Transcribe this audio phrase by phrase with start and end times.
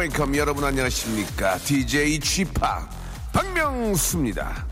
[0.00, 0.34] Welcome.
[0.36, 1.58] 여러분 안녕하십니까?
[1.58, 2.88] DJ 쥐팍
[3.32, 4.66] 박명수입니다.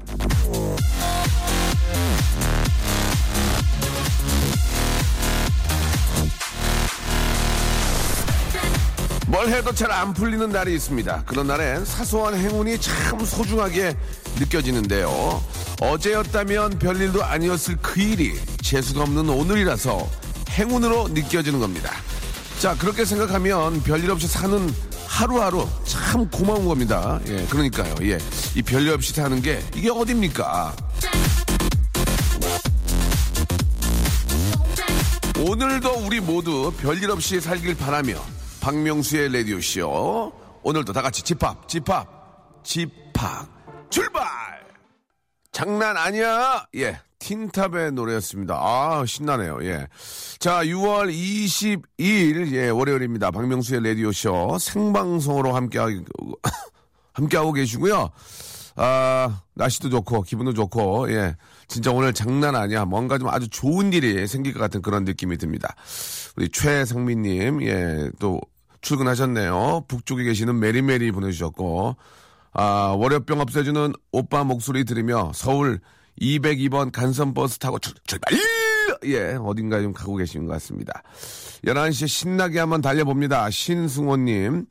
[9.27, 11.25] 뭘 해도 잘 안 풀리는 날이 있습니다.
[11.27, 13.95] 그런 날엔 사소한 행운이 참 소중하게
[14.39, 15.45] 느껴지는데요.
[15.83, 20.09] 어제였다면 별일도 아니었을 그 일이 재수가 없는 오늘이라서
[20.53, 21.93] 행운으로 느껴지는 겁니다.
[22.61, 24.75] 자, 그렇게 생각하면 별일 없이 사는
[25.19, 27.19] 하루하루 참 고마운 겁니다.
[27.27, 27.93] 예, 그러니까요.
[28.03, 28.19] 예.
[28.55, 30.77] 이 별일 없이 사는 게 이게 어딥니까?
[35.45, 38.15] 오늘도 우리 모두 별일 없이 살길 바라며
[38.61, 43.49] 박명수의 라디오쇼 오늘도 다 같이 집합, 집합, 집합
[43.91, 44.25] 출발!
[45.51, 46.65] 장난 아니야!
[46.77, 47.01] 예.
[47.19, 48.55] 틴탑의 노래였습니다.
[48.55, 49.59] 아, 신나네요.
[49.63, 49.87] 예.
[50.39, 53.31] 자, 6월 22일, 예, 월요일입니다.
[53.31, 55.93] 박명수의 라디오쇼 생방송으로 함께하고,
[57.13, 58.11] 함께하고 계시고요.
[58.77, 61.37] 아, 날씨도 좋고, 기분도 좋고, 예.
[61.67, 62.85] 진짜 오늘 장난 아니야.
[62.85, 65.75] 뭔가 좀 아주 좋은 일이 생길 것 같은 그런 느낌이 듭니다.
[66.37, 68.41] 우리 최상민님, 예, 또
[68.81, 69.85] 출근하셨네요.
[69.89, 71.97] 북쪽에 계시는 메리메리 보내주셨고,
[72.53, 75.81] 아, 월요병 없애주는 오빠 목소리 들으며 서울
[76.21, 78.35] 202번 간선버스 타고 출, 출발!
[79.05, 81.03] 예, 어딘가에 좀 가고 계신 것 같습니다.
[81.65, 83.51] 11시에 신나게 한번 달려봅니다.
[83.51, 84.67] 신승호님,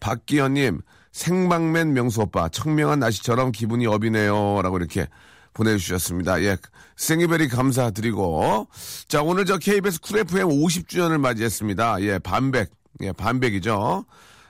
[0.00, 0.80] 박기현님,
[1.12, 4.62] 생방맨 명수오빠, 청명한 날씨처럼 기분이 up이네요.
[4.62, 5.08] 라고 이렇게
[5.54, 6.42] 보내주셨습니다.
[6.42, 6.56] 예,
[6.96, 8.68] thank you very 감사드리고.
[9.08, 12.02] 자, 오늘 저 KBS 쿨 FM 50주년을 맞이했습니다.
[12.02, 12.70] 예, 반백.
[13.00, 14.04] 예, 반백이죠.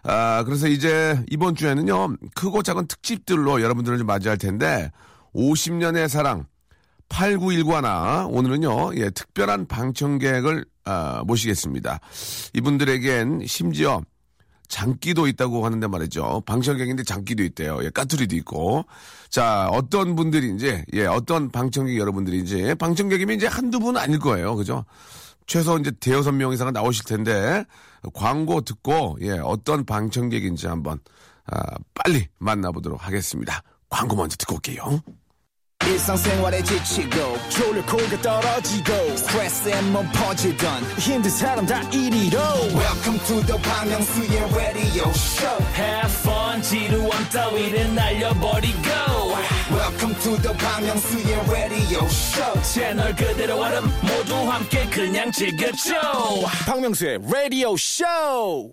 [0.05, 4.91] 아, 그래서 이제 이번 주에는요, 크고 작은 특집들로 여러분들을 좀 맞이할 텐데,
[5.35, 6.47] 50년의 사랑
[7.09, 12.01] 8919 하나 오늘은요 예, 특별한 방청객을 아, 모시겠습니다.
[12.55, 14.03] 이분들에겐 심지어
[14.73, 16.43] 장기도 있다고 하는데 말이죠.
[16.47, 17.79] 방청객인데 장기도 있대요.
[17.85, 18.87] 예, 까투리도 있고.
[19.29, 24.57] 자, 어떤 분들인지, 예, 어떤 방청객 여러분들인지, 방청객이면 이제 한두 분은 아닐 거예요.
[24.57, 24.87] 그죠?
[25.47, 27.65] 최소 이제 대여섯 명 이상은 나오실 텐데,
[28.15, 31.01] 광고 듣고, 예, 어떤 방청객인지 한번,
[31.45, 31.61] 아,
[31.93, 33.63] 빨리 만나보도록 하겠습니다.
[33.91, 35.03] 광고 먼저 듣고 올게요.
[36.63, 37.37] 지치고,
[38.23, 38.93] 떨어지고,
[40.13, 40.83] 퍼지던,
[42.75, 45.59] welcome to the Bang Myung-soo's radio show.
[45.75, 48.89] Have fun 지루함 따위를 날려버리고.
[49.71, 52.63] Welcome to the Bang Myung-soo's radio show.
[52.63, 55.93] 채널 그대로 얼음 모두 함께 그냥 즐겨줘.
[56.67, 58.73] 박명수의 radio show.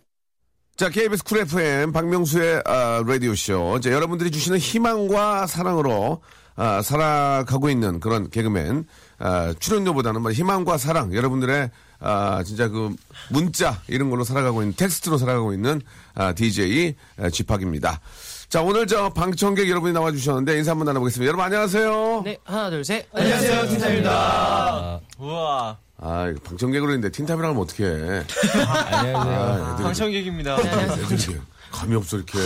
[0.78, 3.82] 자, KBS 쿨 FM 박명수의 아, 라디오쇼.
[3.82, 6.22] 자, 여러분들이 주시는 희망과 사랑으로
[6.60, 8.86] 아, 살아가고 있는 그런 개그맨.
[9.20, 11.14] 아, 출연료보다는 뭐 희망과 사랑.
[11.14, 11.72] 여러분들의
[12.02, 12.94] 아, 진짜 그
[13.30, 15.82] 문자 이런 걸로 살아가고 있는 텍스트로 살아가고 있는
[16.16, 18.02] 아, DJ 아, 지팍입니다.
[18.50, 21.28] 자, 오늘 저 방청객 여러분이 나와 주셨는데 인사 한번 나눠보겠습니다.
[21.30, 22.24] 여러분 안녕하세요.
[22.26, 23.08] 네, 하나, 둘, 셋.
[23.14, 28.26] 안녕하세요 틴탑입니다 우와 아, 방청객으로 했는데 틴탑이라고 하면 어떡해.
[28.68, 31.38] 아, 애들이 방청객입니다 애들이
[31.72, 32.38] 감이 없어 이렇게.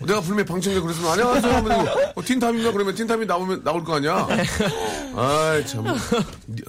[0.00, 4.26] 내가 분명히 방청객 그랬으면 안녕하세요 하면 어, 틴탑인가 그러면 틴탑이 나오면 나올 거 아니야.
[5.16, 5.84] 아이 참.
[6.48, 6.62] 니-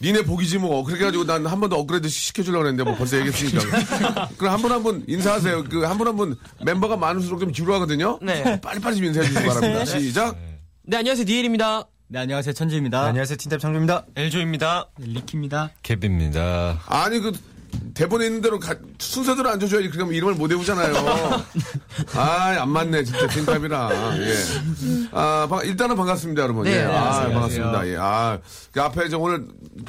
[0.00, 0.82] 니네 복이지 뭐.
[0.84, 4.28] 그렇게 해가지고 난 한 번 더 업그레이드 시켜주려고 했는데 뭐 벌써 얘기했으니까.
[4.36, 5.64] 그럼 한 분 한 분 인사하세요.
[5.64, 8.18] 그 한 분 한 분 멤버가 많을수록 좀 지루하거든요.
[8.20, 8.60] 네.
[8.60, 9.84] 빨리빨리 좀 인사해 주시기 바랍니다.
[9.84, 10.36] 시작.
[10.84, 11.84] 네, 안녕하세요, 니엘입니다.
[12.08, 12.52] 네, 안녕하세요.
[12.52, 13.04] 천지입니다.
[13.04, 15.70] 안녕하세요 틴탑 창조입니다 엘조입니다 리키입니다.
[15.82, 17.32] 캡입니다 아니 그
[17.94, 20.94] 대본에 있는 대로 가- 순서대로 앉아줘야지 그러면 이름을 못 외우잖아요.
[22.16, 23.90] 아, 안 맞네 진짜 틴탑이랑.
[24.22, 24.34] 예.
[25.12, 26.64] 아, 방- 일단은 반갑습니다, 여러분.
[26.64, 26.82] 네, 예.
[26.84, 27.28] 아.
[27.28, 27.88] 반갑습니다.
[27.88, 27.96] 예.
[27.98, 28.38] 아,
[28.72, 29.46] 그 앞에 저 오늘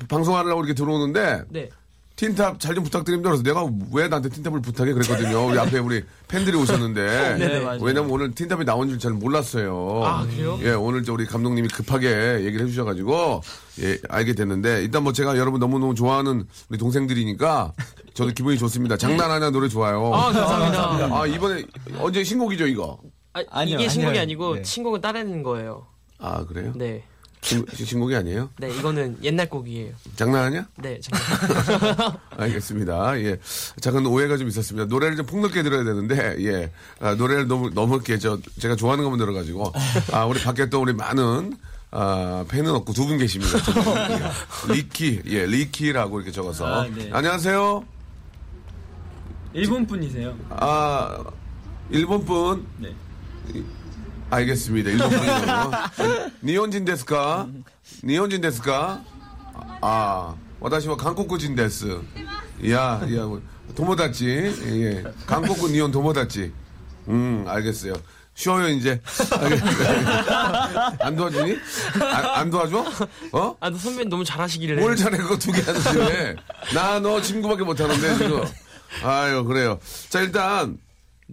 [0.10, 1.69] 방송하려고 이렇게 들어오는데 네.
[2.15, 3.30] 틴탑 잘 좀 부탁드립니다.
[3.31, 5.48] 그래서 내가 왜 나한테 틴탑을 부탁해 그랬거든요.
[5.48, 7.38] 우리 앞에 우리 팬들이 오셨는데.
[7.39, 7.80] 네, 맞아요.
[7.81, 10.01] 왜냐면 오늘 틴탑이 나온 줄 잘 몰랐어요.
[10.04, 10.60] 아, 그래요?
[10.62, 13.42] 예, 오늘 저 우리 감독님이 급하게 얘기를 해주셔가지고,
[13.81, 17.74] 예, 알게 됐는데, 일단 뭐 제가 여러분 너무너무 좋아하는 우리 동생들이니까,
[18.13, 18.95] 저도 기분이 좋습니다.
[18.95, 20.13] 장난하냐 노래 좋아요.
[20.13, 21.19] 아, 감사합니다.
[21.19, 21.65] 아, 이번에,
[22.00, 23.00] 언제 신곡이죠, 이거?
[23.33, 24.21] 아, 아니요, 이게 신곡이 아니요.
[24.21, 24.63] 아니고 네.
[24.63, 25.88] 신곡은 따르는 거예요.
[26.19, 26.74] 아, 그래요?
[26.75, 27.04] 네.
[27.44, 28.50] 신, 신곡이 아니에요?
[28.57, 29.92] 네, 이거는 옛날 곡이에요.
[30.16, 30.66] 장난하냐?
[30.78, 32.18] 네, 잠깐.
[32.38, 33.19] 알겠습니다.
[33.19, 33.38] 예.
[33.81, 34.86] 작은 오해가 좀 있었습니다.
[34.88, 36.72] 노래를 좀 폭넓게 들어야 되는데, 예.
[37.01, 39.74] 아, 노래를 너무, 너무 이렇게 저, 제가 좋아하는 것만 들어가지고,
[40.13, 41.57] 아, 우리 밖에 또 우리 많은,
[41.92, 43.57] 아, 팬은 없고 두 분 계십니다.
[43.60, 43.94] 두 분.
[43.98, 44.74] 예.
[44.74, 46.66] 리키, 예, 리키라고 이렇게 적어서.
[46.66, 47.10] 아, 네.
[47.12, 47.84] 안녕하세요.
[49.54, 50.36] 일본 분이세요?
[50.50, 51.24] 아,
[51.89, 52.66] 일본 분.
[52.80, 52.96] 네.
[54.34, 54.90] 알겠습니다.
[54.90, 55.72] 일본 분이요.
[56.44, 57.48] 日本人ですか?
[58.04, 59.04] 日本人ですか?
[59.82, 62.02] 아, 私は韓国人です.
[62.70, 63.42] 야, 야, 뭐,
[63.76, 64.26] 도모다치.
[64.28, 66.52] 예, 韓国 日本 友達.
[67.10, 67.94] 음, 알겠어요.
[68.36, 69.00] 쉬어요, 이제.
[71.00, 71.56] 안 도와주니?
[72.02, 72.86] 안, 안 도와줘?
[73.34, 73.56] 어?
[73.60, 74.82] 아, 너 선배님 너무 잘하시길래.
[74.82, 76.36] 뭘 잘해, 그거 두 개 하는데.
[76.74, 78.44] 나너 친구밖에 못하는데, 지금.
[79.04, 79.78] 아유, 그래요.
[80.10, 80.78] 자, 일단,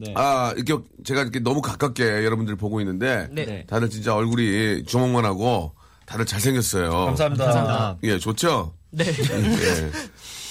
[0.01, 0.15] 네.
[0.17, 3.67] 아, 이렇게 제가 이렇게 너무 가깝게 여러분들 보고 있는데 네.
[3.69, 5.75] 다들 진짜 얼굴이 주먹만 하고
[6.07, 6.91] 다들 잘생겼어요.
[6.91, 7.99] 감사합니다.
[8.05, 8.73] 예, 좋죠?
[8.91, 9.05] 네.
[9.07, 9.91] 예.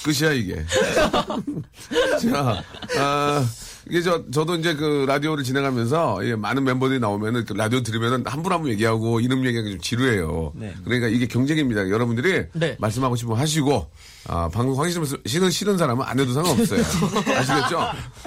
[0.02, 0.64] 끝이야, 이게.
[2.22, 2.62] 자,
[2.98, 3.46] 아,
[3.90, 8.42] 이게 저, 저도 이제 그 라디오를 진행하면서 예, 많은 멤버들이 나오면은 그 라디오 들으면은 한
[8.42, 10.52] 분 한 분 얘기하고 이름 얘기하기 좀 지루해요.
[10.54, 10.74] 네.
[10.84, 11.88] 그러니까 이게 경쟁입니다.
[11.90, 12.76] 여러분들이 네.
[12.78, 13.90] 말씀하고 싶으면 하시고,
[14.28, 14.92] 아, 방송 하기
[15.26, 16.80] 싫은, 싫은 사람은 안 해도 상관없어요.
[17.36, 17.80] 아시겠죠?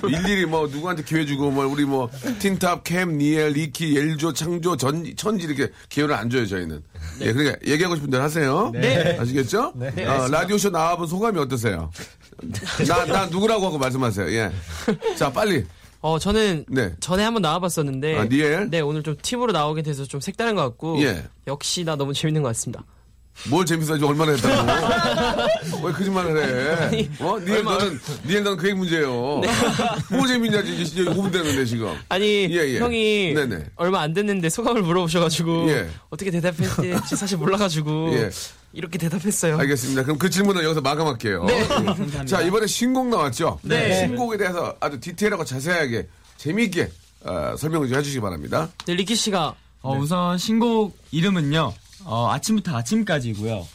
[0.08, 5.06] 일일이 뭐 누구한테 기회 주고 뭐 우리 뭐 틴탑, 캡, 니엘, 리키, 엘조, 창조, 전,
[5.16, 6.82] 천지 이렇게 기회를 안 줘요, 저희는.
[7.22, 8.72] 예, 그러니까 얘기하고 싶은 대로 하세요.
[8.74, 9.18] 네.
[9.20, 9.74] 아시겠죠?
[10.08, 11.92] 어, 라디오쇼 나와본 소감이 어떠세요?
[12.88, 14.32] 나, 나 누구라고 하고 말씀하세요.
[14.32, 14.52] 예.
[15.18, 15.66] 자, 빨리.
[16.02, 16.94] 어, 저는 네.
[17.00, 18.18] 전에 한번 나와봤었는데.
[18.18, 18.70] 아, 니엘?
[18.70, 21.02] 네, 오늘 좀 팀으로 나오게 돼서 좀 색다른 것 같고.
[21.02, 21.24] 예.
[21.48, 22.84] 역시 나 너무 재밌는 것 같습니다.
[23.50, 25.86] 뭘 재밌어야지 얼마나 했다고.
[25.86, 27.10] 왜 거짓말을 해?
[27.20, 27.40] 어?
[27.40, 29.10] 니엘 너는, 니엘 너는 그게 문제예요.
[29.10, 31.94] 뭐 재밌냐지, 이제 5분 됐는데 지금.
[32.10, 32.80] 아니, 예, 예.
[32.80, 33.66] 형이 네네.
[33.76, 35.70] 얼마 안 됐는데 소감을 물어보셔가지고.
[35.72, 35.90] 예.
[36.10, 38.14] 어떻게 대답했지 사실 몰라가지고.
[38.14, 38.30] 예.
[38.72, 39.58] 이렇게 대답했어요.
[39.60, 40.04] 알겠습니다.
[40.04, 41.46] 그럼 그 질문은 여기서 마감할게요.
[41.50, 42.26] 예.
[42.26, 43.60] 자, 이번에 신곡 나왔죠?
[43.64, 44.00] 네.
[44.08, 46.08] 신곡에 대해서 아주 디테일하고 자세하게,
[46.38, 46.90] 재미있게,
[47.26, 48.70] 어, 설명을 좀 해주시기 바랍니다.
[48.86, 51.74] 네, 리키 씨가 어, 우선 신곡 이름은요.
[52.06, 53.68] 어, 아침부터 아침까지고요.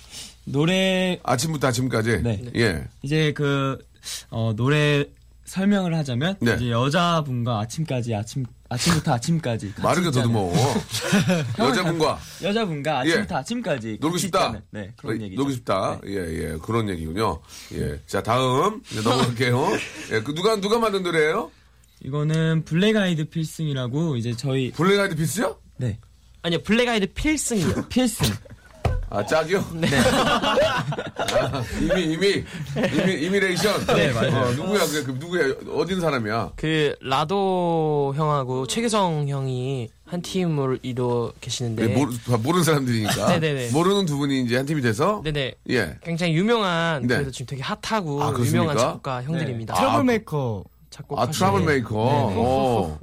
[0.45, 2.23] 노래 아침부터 아침까지.
[2.23, 2.45] 네.
[2.57, 2.85] 예.
[3.03, 3.79] 이제 그
[4.31, 5.05] 어, 노래
[5.45, 6.55] 설명을 하자면 네.
[6.55, 10.11] 이제 여자분과 아침까지 아침 아침부터 아침까지 있잖아요.
[10.11, 10.53] 더듬어.
[11.59, 13.39] 여자분과 여자분과 아침부터 예.
[13.39, 14.41] 아침까지 놀고 싶다.
[14.41, 15.41] 있다는, 네 그런 어, 얘기죠.
[15.41, 16.01] 놀고 싶다.
[16.05, 16.11] 네.
[16.13, 16.59] 예, 예.
[16.63, 17.41] 그런 얘기군요.
[17.73, 17.99] 예.
[18.07, 18.83] 자, 다음.
[19.03, 19.69] 넘어갈게요.
[20.13, 20.21] 예.
[20.21, 21.51] 그 누가, 누가 만든 노래예요?
[22.05, 25.57] 이거는 블랙 아이드 필승이라고 이제 저희 블랙 아이드 피스요?
[25.79, 25.99] 네
[26.43, 27.89] 아니요 블랙 아이드 필승이요.
[27.89, 28.27] 필승
[29.11, 29.65] 아, 짝이요?
[29.75, 29.89] 네.
[29.99, 32.45] 아, 이미, 이미,
[32.77, 33.87] 이미, imitation?
[33.87, 34.49] 네, 맞아요.
[34.49, 36.53] 어, 누구야, 그, 그 누구야, 어딘 사람이야?
[36.57, 41.87] 그 라도 형하고 최규성 형이 한 팀을 이루어 계시는데.
[41.87, 43.29] 네, 모르, 다 모르는 사람들이니까.
[43.29, 43.71] 네네네.
[43.73, 45.23] 모르는 두 분이 이제 한 팀이 돼서.
[45.25, 45.55] 네네.
[45.71, 45.97] 예.
[46.03, 47.15] 굉장히 유명한 네.
[47.15, 48.35] 그래도 지금 되게 핫하고 아?
[48.39, 49.75] 유명한 작곡가 형들입니다.
[49.75, 52.99] 아, 트러블 메이커 작곡 아, 트러블 메이커.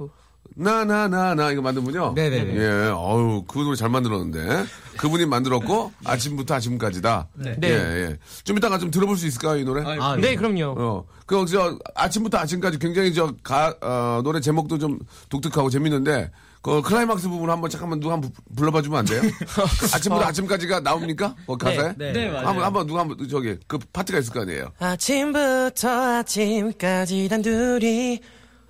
[0.58, 0.62] 오.
[0.62, 0.64] 후후후.
[0.64, 2.12] 나, 나, 나, 나, 이거 만든 분요?
[2.14, 2.56] 네네네.
[2.56, 4.64] 예, 어우, 그 노래 잘 만들었는데.
[4.96, 7.28] 그분이 만들었고, 아침부터 아침까지다.
[7.34, 7.56] 네.
[7.64, 8.16] 예, 예.
[8.44, 9.82] 좀 이따가 좀 들어볼 수 있을까요, 이 노래?
[10.00, 10.74] 아, 네, 그럼요.
[10.78, 14.98] 어, 그, 저, 아침부터 아침까지 굉장히 저, 가, 어, 노래 제목도 좀
[15.28, 16.30] 독특하고 재밌는데,
[16.62, 19.20] 그 클라이막스 부분 한번 잠깐만 누가 한번 부- 불러봐 주면 안 돼요?
[19.94, 21.36] 아침부터 아침까지가 나옵니까?
[21.46, 21.92] 그 가사에?
[21.96, 22.48] 네, 네, 맞아요.
[22.48, 24.72] 한번, 한번 누가 한번, 저기, 그 파트가 있을 거 아니에요?
[24.80, 25.88] 아침부터
[26.18, 28.20] 아침까지 단둘이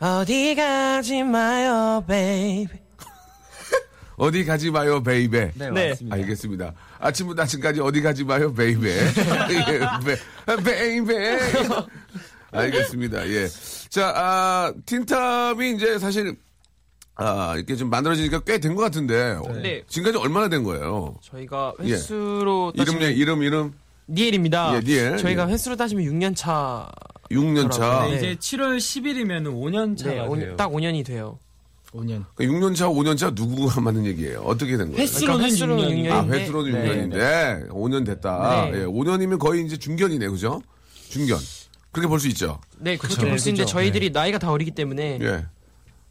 [0.00, 2.70] 어디 가지 마요, baby.
[4.18, 5.52] 어디 가지 마요, baby.
[5.54, 5.88] 네, 네.
[5.90, 6.16] 맞습니다.
[6.16, 6.72] 알겠습니다.
[6.98, 8.88] 아침부터 아침까지 어디 가지 마요, baby.
[9.50, 11.38] 예, 베, baby.
[12.52, 13.28] 알겠습니다.
[13.28, 13.48] 예.
[13.88, 16.36] 자, 아, 틴탑이 이제 사실,
[17.14, 19.38] 아, 이렇게 좀 만들어지니까 꽤 된 것 같은데.
[19.62, 19.82] 네.
[19.88, 21.16] 지금까지 얼마나 된 거예요?
[21.22, 23.72] 저희가 횟수로 이름, 따지면 이름, 이름,
[24.08, 24.76] 니엘입니다.
[24.76, 25.16] 예, 니엘.
[25.16, 25.52] 저희가 예.
[25.52, 26.88] 횟수로 따지면 6년 차.
[27.30, 28.04] 6년 차.
[28.04, 28.10] 네.
[28.10, 30.56] 네, 이제 7월 10일이면 5년 차가 네, 오- 돼요.
[30.56, 31.38] 딱 5년이 돼요.
[31.92, 32.24] 5년.
[32.38, 34.40] 6년 차, 5년 차 누구가 맞는 얘기예요?
[34.40, 35.00] 어떻게 된 거예요?
[35.02, 35.90] 횟수로는 그러니까 횟수로는 6년이고.
[35.90, 36.10] 육년인데.
[36.10, 36.88] 아, 회수로는 네.
[36.88, 38.70] 6년인데, 5년 됐다.
[38.70, 38.80] 네.
[38.80, 40.60] 예, 5년이면 거의 이제 중견이네, 그죠?
[41.08, 41.38] 중견.
[41.92, 42.60] 그렇게 볼 수 있죠.
[42.78, 43.26] 네, 그렇게.
[43.26, 43.72] 볼 수 있는데 그쵸.
[43.72, 45.46] 저희들이 나이가 다 어리기 때문에 예.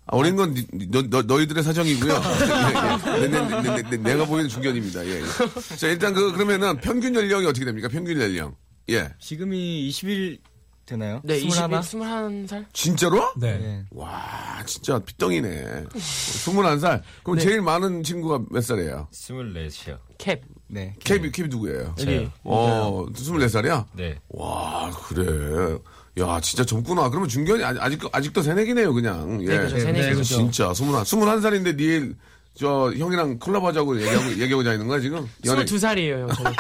[0.07, 2.13] 아, 어린 건 니- 너, 너, 너희들의 사정이고요.
[3.19, 3.27] 예, 예.
[3.27, 5.05] 내, 내, 내, 내, 내가 보기에는 중견입니다.
[5.05, 5.75] 예, 예.
[5.77, 7.88] 자, 일단 그, 그러면은 평균 연령이 어떻게 됩니까?
[7.89, 8.55] 평균 연령.
[8.89, 9.10] 예.
[9.19, 10.39] 지금이 20일
[10.85, 11.21] 되나요?
[11.23, 11.99] 네, 21, 21?
[11.99, 12.65] 21살?
[12.73, 13.33] 진짜로?
[13.37, 13.83] 네.
[13.91, 15.85] 와, 진짜 삐덩이네.
[15.89, 17.01] 21살.
[17.23, 17.43] 그럼 네.
[17.43, 19.07] 제일 많은 친구가 몇 살이에요?
[19.11, 19.97] 24시요.
[20.17, 20.41] 캡.
[20.67, 20.95] 네.
[21.03, 21.95] 캡이, 캡이 누구예요?
[21.99, 22.29] 여기.
[22.43, 23.85] 어, 24살이야?
[23.93, 24.19] 네.
[24.29, 25.77] 와, 그래.
[26.19, 27.09] 야, 진짜 젊구나.
[27.09, 29.41] 그러면 중견이 아직, 아직도, 새내기네요, 그냥.
[29.41, 29.47] 예.
[29.47, 29.99] 네, 그죠, 새내기.
[30.05, 30.35] 네, 그죠.
[30.35, 30.71] 진짜.
[30.71, 32.13] 21, 21살인데 니
[32.57, 35.27] 저 형이랑 콜라보 하자고 얘기하고, 얘기하고 다니는 거야, 지금?
[35.45, 36.29] 연애, 22살이에요, 형.
[36.29, 36.53] 저는.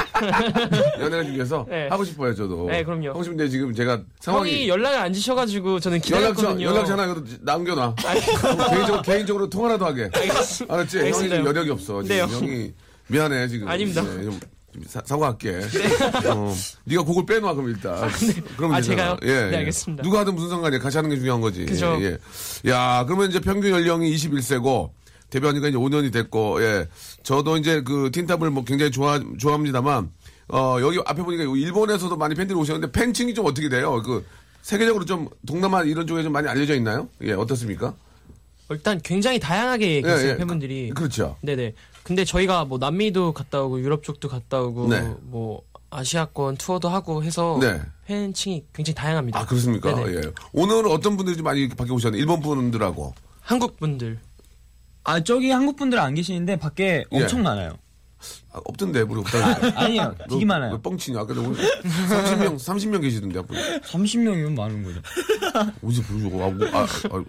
[0.99, 1.87] 연애를 중에서 네.
[1.87, 2.67] 하고 싶어요, 저도.
[2.69, 3.09] 네, 그럼요.
[3.11, 4.67] 하고 싶은데 지금 제가 형이 상황이.
[4.67, 6.65] 연락을 안 주셔가지고 저는 연락처, 기다렸거든요.
[6.67, 7.95] 연락처나 이거 남겨놔.
[8.69, 10.09] 개인적으로, 개인적으로 통화라도 하게.
[10.09, 10.97] 알겠습- 알았지?
[10.97, 11.35] 형이 알겠습니다.
[11.37, 12.03] 지금 여력이 없어.
[12.03, 12.29] 지금 네, 형.
[12.29, 12.73] 형이
[13.07, 13.67] 미안해, 지금.
[13.67, 14.01] 아닙니다.
[14.01, 14.39] 네, 좀,
[14.87, 15.61] 사, 사과할게.
[16.27, 17.93] 어, 네가 곡을 빼놔 그럼 일단.
[18.03, 18.81] 아, 되잖아.
[18.81, 19.17] 제가요?
[19.23, 19.57] 예, 네, 예.
[19.59, 20.03] 알겠습니다.
[20.03, 20.79] 누가 하든 무슨 상관이야.
[20.79, 21.65] 같이 하는 게 중요한 거지.
[21.65, 21.97] 그죠.
[22.01, 22.17] 예.
[22.69, 24.89] 야, 그러면 이제 평균 연령이 21세고
[25.29, 26.87] 데뷔하니까 이제 5년이 됐고, 예.
[27.23, 30.11] 저도 이제 그 틴탑을 뭐 굉장히 좋아 좋아합니다만,
[30.47, 34.01] 어 여기 앞에 보니까 일본에서도 많이 팬들이 오셨는데 팬층이 좀 어떻게 돼요?
[34.03, 34.25] 그
[34.61, 37.09] 세계적으로 좀 동남아 이런 쪽에 좀 많이 알려져 있나요?
[37.21, 37.95] 예, 어떻습니까?
[38.69, 40.37] 일단 굉장히 다양하게 계세요 예, 예.
[40.37, 40.89] 팬분들이.
[40.89, 41.37] 그렇죠.
[41.41, 41.73] 네네.
[42.03, 45.13] 근데 저희가 뭐 남미도 갔다 오고 유럽 쪽도 갔다 오고 네.
[45.21, 47.81] 뭐 아시아권 투어도 하고 해서 네.
[48.05, 49.39] 팬층이 굉장히 다양합니다.
[49.39, 49.93] 아 그렇습니까?
[49.93, 50.17] 네네.
[50.17, 50.21] 예.
[50.53, 52.19] 오늘은 어떤 분들이 좀 많이 밖에 오셨나요?
[52.19, 53.13] 일본 분들하고.
[53.41, 54.19] 한국 분들.
[55.05, 57.21] 아 저기 한국 분들 안 계시는데 밖에 예.
[57.21, 57.77] 엄청 많아요.
[58.51, 59.77] 아, 없던데 우리 없다는데.
[59.77, 60.73] 아니요, 되게 많아요.
[60.73, 61.19] 왜 뻥치냐?
[61.19, 63.59] 아까 오늘 30명 30명 계시던데 앞으로.
[63.81, 64.99] 30명이면 많은 거죠.
[65.83, 67.23] 어디 보여주고 아, 뭐, 아, 아,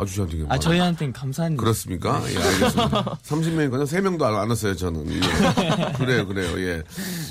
[0.00, 0.58] 아주씨한테 이게 아 뭐야.
[0.58, 1.58] 저희한테는 감사한 일.
[1.58, 2.22] 그렇습니까?
[2.30, 3.18] 예, 알겠습니다.
[3.22, 3.86] 30명이거든요.
[3.86, 5.06] 3명도 안, 안 왔어요, 저는.
[5.12, 5.20] 예.
[5.98, 6.82] 그래요, 그래요, 예.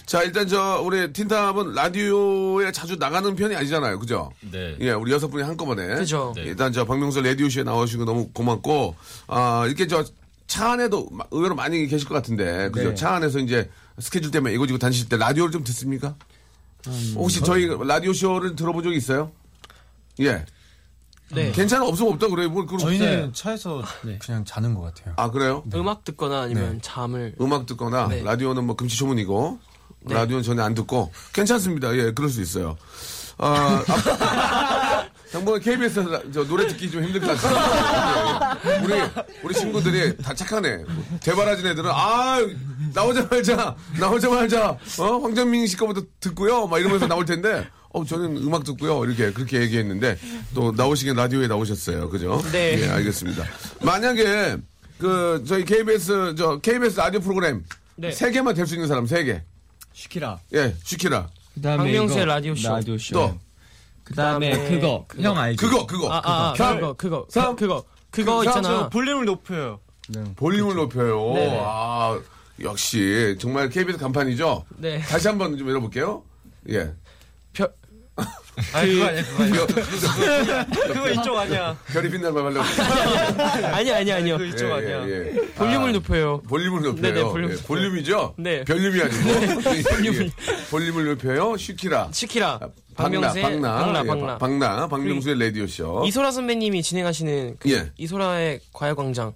[0.05, 3.99] 자, 일단 저, 우리 틴탑은 라디오에 자주 나가는 편이 아니잖아요.
[3.99, 4.31] 그죠?
[4.51, 4.75] 네.
[4.81, 5.87] 예, 우리 여섯 분이 한꺼번에.
[5.95, 6.33] 그죠.
[6.35, 6.43] 네.
[6.43, 8.95] 일단 저 박명수 라디오쇼에 나오시고 너무 고맙고,
[9.27, 10.03] 아, 이렇게 저,
[10.47, 12.89] 차 안에도 마- 의외로 많이 계실 것 같은데, 그죠?
[12.89, 12.95] 네.
[12.95, 13.69] 차 안에서 이제
[13.99, 16.15] 스케줄 때문에 이거지고 다니실 때 라디오를 좀 듣습니까?
[16.87, 19.31] 음, 혹시 저희 라디오쇼를 들어본 적이 있어요?
[20.21, 20.45] 예.
[21.31, 21.51] 네.
[21.51, 22.49] 괜찮아, 없으면 없다 그래요.
[22.49, 22.79] 뭘, 그럼.
[22.79, 24.17] 저희는 차에서 네.
[24.19, 25.13] 그냥 자는 것 같아요.
[25.17, 25.63] 아, 그래요?
[25.73, 26.79] 음악 듣거나 아니면 네.
[26.81, 28.23] 잠을 음악 듣거나 네.
[28.23, 29.59] 라디오는 뭐 금시초문이고
[30.01, 30.13] 네.
[30.15, 31.93] 라디오는 전혀 안 듣고 괜찮습니다.
[31.97, 32.77] 예, 그럴 수 있어요.
[33.39, 38.57] 아, 아, 당분간 KBS 라- 저 노래 듣기 좀 힘들 것 같아요.
[38.65, 38.79] 예, 예.
[38.85, 39.01] 우리
[39.43, 40.85] 우리 친구들이 다 착하네.
[41.21, 42.39] 대바라진 애들은 아
[42.93, 46.67] 나오자마자 나오자마자 어 황정민 씨 거부터 듣고요.
[46.67, 47.67] 막 이러면서 나올 텐데.
[47.97, 49.03] 어, 저는 음악 듣고요.
[49.05, 50.17] 이렇게, 그렇게 얘기했는데,
[50.53, 52.09] 또 나오시긴 라디오에 나오셨어요.
[52.09, 52.41] 그죠?
[52.51, 52.81] 네.
[52.81, 53.43] 예, 알겠습니다.
[53.81, 54.57] 만약에,
[54.99, 57.63] 그, 저희 KBS, 저, KBS 라디오 프로그램,
[57.95, 58.11] 네.
[58.11, 59.41] 세 개만 될 수 있는 사람, 세 개.
[59.93, 60.39] 시키라.
[60.53, 61.29] 예, 시키라.
[61.55, 62.69] 그다음에 박명수의 이거, 라디오 쇼.
[62.69, 63.13] 라디오 쇼.
[63.13, 63.39] 또.
[64.03, 65.67] 그다음에 그다음에 그거 형 알죠?
[65.67, 66.11] 그거, 그거.
[66.11, 68.89] 아, 아, 아, 삼, 그거, 그거, 삼, 그거, 그거 삼, 있잖아.
[68.89, 69.79] 볼륨을 높여요.
[70.37, 71.33] 볼륨을 높여요.
[71.33, 71.59] 네네.
[71.61, 72.17] 아,
[72.61, 74.65] 역시, 정말 KBS 간판이죠?
[74.77, 74.99] 네.
[74.99, 76.23] 다시 한번 좀 열어볼게요.
[76.69, 76.91] 예.
[78.17, 78.25] 별,
[78.73, 80.65] 아 그거 아니야 그거 아니야.
[80.65, 81.77] 별, 그거 이쪽 아니야.
[81.93, 82.65] 별이 빛날 말 하려고.
[83.75, 84.37] 아니, 아니, 아니요.
[84.37, 85.07] 그 이쪽 아니야.
[85.07, 85.31] 예.
[85.55, 86.41] 볼륨을 아, 높여요.
[86.41, 87.01] 볼륨을 높여요.
[87.01, 87.67] 네네, 볼륨 예, 높여요.
[87.67, 88.33] 볼륨이죠?
[88.37, 88.63] 네.
[88.63, 89.29] 별륨이 아니고.
[89.75, 90.25] 예, 볼륨을.
[90.25, 90.31] 예.
[90.71, 91.55] 볼륨을 높여요.
[91.57, 92.09] 시키라.
[92.11, 92.59] 시키라.
[92.59, 94.37] 박나, 박명수의 박나, 박나, 예, 박나.
[94.39, 96.03] 박나, 박명수의 라디오 쇼.
[96.07, 97.91] 이소라 선배님이 진행하시는 그 예.
[97.97, 99.33] 이소라의 과외 광장.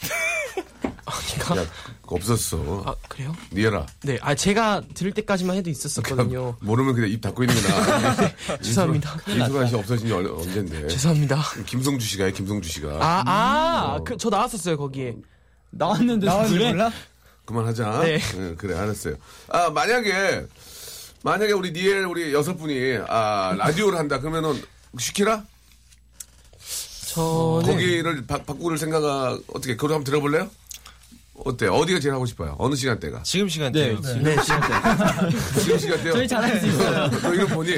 [1.06, 1.70] 아닌가?
[2.16, 2.82] 없었어.
[2.86, 3.34] 아, 그래요?
[3.52, 3.86] 니에라.
[4.02, 4.18] 네.
[4.22, 6.56] 아, 제가 들을 때까지만 해도 있었었거든요.
[6.60, 8.16] 모르면 그냥 입 닫고 있는구나.
[8.62, 9.16] 죄송합니다.
[9.28, 10.88] 이소라 씨 없어진 지 얼- 언젠데.
[10.88, 11.42] 죄송합니다.
[11.66, 12.88] 김성주 씨가 해, 김성주 씨가.
[13.00, 15.16] 아, 아, 그, 저 나왔었어요, 거기에.
[15.70, 16.68] 나왔는데 나왔는데 그래?
[16.70, 16.90] 몰라?
[17.44, 18.00] 그만하자.
[18.02, 18.20] 네.
[18.36, 19.14] 예, 그래, 알았어요.
[19.48, 20.46] 아, 만약에,
[21.22, 24.18] 만약에 우리 니엘, 우리 여섯 분이, 아, 라디오를 한다.
[24.20, 24.62] 그러면은,
[24.98, 25.44] 시키라?
[27.14, 27.62] 저는.
[27.72, 30.50] 거기를 바, 바꾸를 생각하, 어떻게, 그걸 한번 들어볼래요?
[31.44, 31.68] 어때?
[31.68, 32.56] 어디가 제일 하고 싶어요?
[32.58, 33.22] 어느 시간대가?
[33.22, 34.00] 지금 시간대요.
[34.00, 34.14] 네.
[34.22, 34.62] 네, 시간
[35.60, 36.12] 지금 시간대요?
[36.14, 37.10] 저희 잘할 수 있어요.
[37.22, 37.72] 너 이름 보니?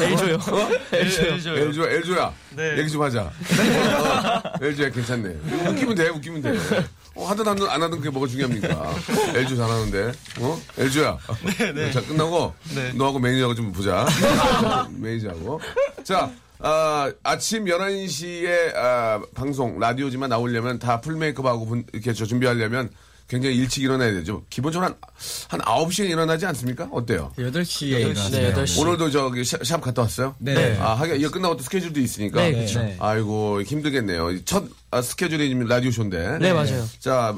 [0.00, 0.34] 엘조요.
[0.34, 0.68] 어?
[0.92, 1.56] 엘조요.
[1.56, 2.34] 엘조야, 엘조야.
[2.56, 2.78] 네.
[2.78, 3.22] 얘기 좀 하자.
[3.22, 5.28] 어, 엘조야, 괜찮네.
[5.70, 6.58] 웃기면 돼, 웃기면 돼.
[7.14, 8.94] 어, 하든 안, 안 하든 그게 뭐가 중요합니까?
[9.34, 10.12] 엘조 잘하는데.
[10.40, 10.60] 어?
[10.78, 11.18] 엘조야.
[11.74, 12.54] 네, 자, 끝나고,
[12.94, 14.06] 너하고 매니저하고 좀 보자.
[14.90, 15.60] 매니저하고.
[16.02, 22.90] 자, 아, 아침 11시에 아, 방송, 라디오지만 나오려면 다 풀메이크업하고 분- 이렇게 저 준비하려면
[23.28, 24.44] 굉장히 일찍 일어나야 되죠.
[24.48, 24.96] 기본적으로 한,
[25.48, 26.88] 한 9시에 일어나지 않습니까?
[26.92, 27.32] 어때요?
[27.36, 28.30] 8시에 일어났어요.
[28.30, 28.80] 네, 8시.
[28.80, 30.36] 오늘도 저기 샵, 샵 갔다 왔어요?
[30.38, 30.78] 네.
[30.78, 32.40] 아, 하긴 이거 끝나고 또 스케줄도 있으니까.
[32.40, 32.80] 네, 그쵸.
[32.80, 32.96] 네.
[33.00, 34.44] 아이고, 힘들겠네요.
[34.44, 36.38] 첫 아, 스케줄이 지금 라디오쇼인데.
[36.38, 36.84] 네, 맞아요.
[37.00, 37.34] 자,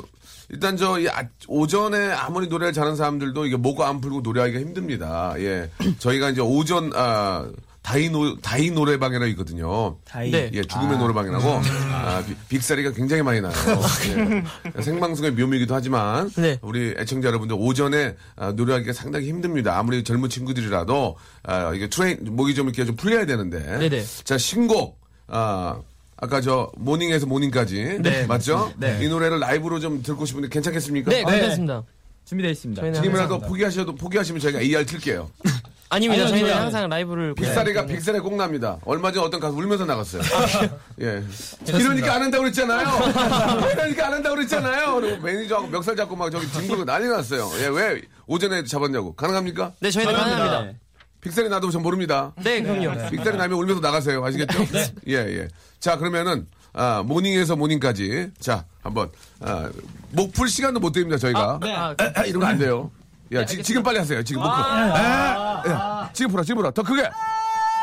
[0.50, 5.34] 일단 저, 이 아- 오전에 아무리 노래를 잘하는 사람들도 이게 목 안 풀고 노래하기가 힘듭니다.
[5.38, 5.70] 예.
[5.98, 7.48] 저희가 이제 오전, 아,
[7.82, 9.96] die 노, die 노래방이라 있거든요.
[10.04, 10.30] die.
[10.30, 10.50] 네.
[10.52, 11.48] 예, 죽음의 노래방이라고.
[11.90, 13.52] 아, 삑- 삑사리가 굉장히 많이 나요.
[14.76, 14.82] 예.
[14.82, 16.30] 생방송의 묘미이기도 하지만.
[16.36, 16.58] 네.
[16.60, 19.78] 우리 애청자 여러분들 오전에 아, 노래하기가 상당히 힘듭니다.
[19.78, 23.58] 아무리 젊은 친구들이라도, 아, 이게 train, 목이 좀 이렇게 좀 풀려야 되는데.
[23.78, 24.04] 네네.
[24.24, 25.80] 자, 신곡, 아,
[26.18, 28.26] 아까 저 모닝에서 모닝까지 네.
[28.26, 28.72] 맞죠?
[28.76, 28.98] 네.
[29.00, 31.10] 이 노래를 라이브로 좀 듣고 싶은데 괜찮겠습니까?
[31.10, 31.84] 네, 아, 괜찮습니다.
[32.24, 32.82] 준비되어 있습니다.
[32.82, 35.30] 저희는 지금이라도 포기하셔도 포기하시면 저희가 AR 틀게요.
[35.90, 36.24] 아닙니다.
[36.24, 37.34] 아니요, 저희는 저희는- 항상 라이브를.
[37.34, 37.94] 빅사리가 네.
[37.94, 38.76] 빅사리 꼭 납니다.
[38.84, 40.22] 얼마 전에 어떤 가수 울면서 나갔어요.
[41.00, 41.22] 예.
[41.66, 42.88] 이러니까 안 한다고 그랬잖아요.
[43.72, 44.94] 이러니까 안 한다고 그랬잖아요.
[44.96, 47.50] 그리고 매니저하고 멱살 잡고 막 저기 뒹굴고 난리 났어요.
[47.60, 49.14] 예, 왜 오전에 잡았냐고.
[49.14, 49.72] 가능합니까?
[49.80, 50.62] 네, 저희는 가능합니다.
[50.62, 50.76] 네.
[51.20, 52.32] 빅사리 나도 전 모릅니다.
[52.42, 53.08] 네, 그럼요.
[53.10, 54.24] 빅사리 나면 울면서 나가세요.
[54.24, 54.58] 아시겠죠?
[55.08, 55.48] 예, 예.
[55.80, 58.30] 자, 그러면은, 아, 모닝에서 모닝까지.
[58.38, 59.68] 자, 한번, 아,
[60.12, 61.58] 목풀 시간도 못 드립니다, 저희가.
[61.60, 61.74] 네.
[61.74, 62.90] 아, 이런 거 안 돼요.
[63.32, 64.22] 야, 지, 지금 빨리 하세요.
[64.22, 64.86] 지금 못 풀어.
[64.86, 66.70] 에, 야, 지금 풀어, 지금 풀어.
[66.70, 67.02] 더 크게.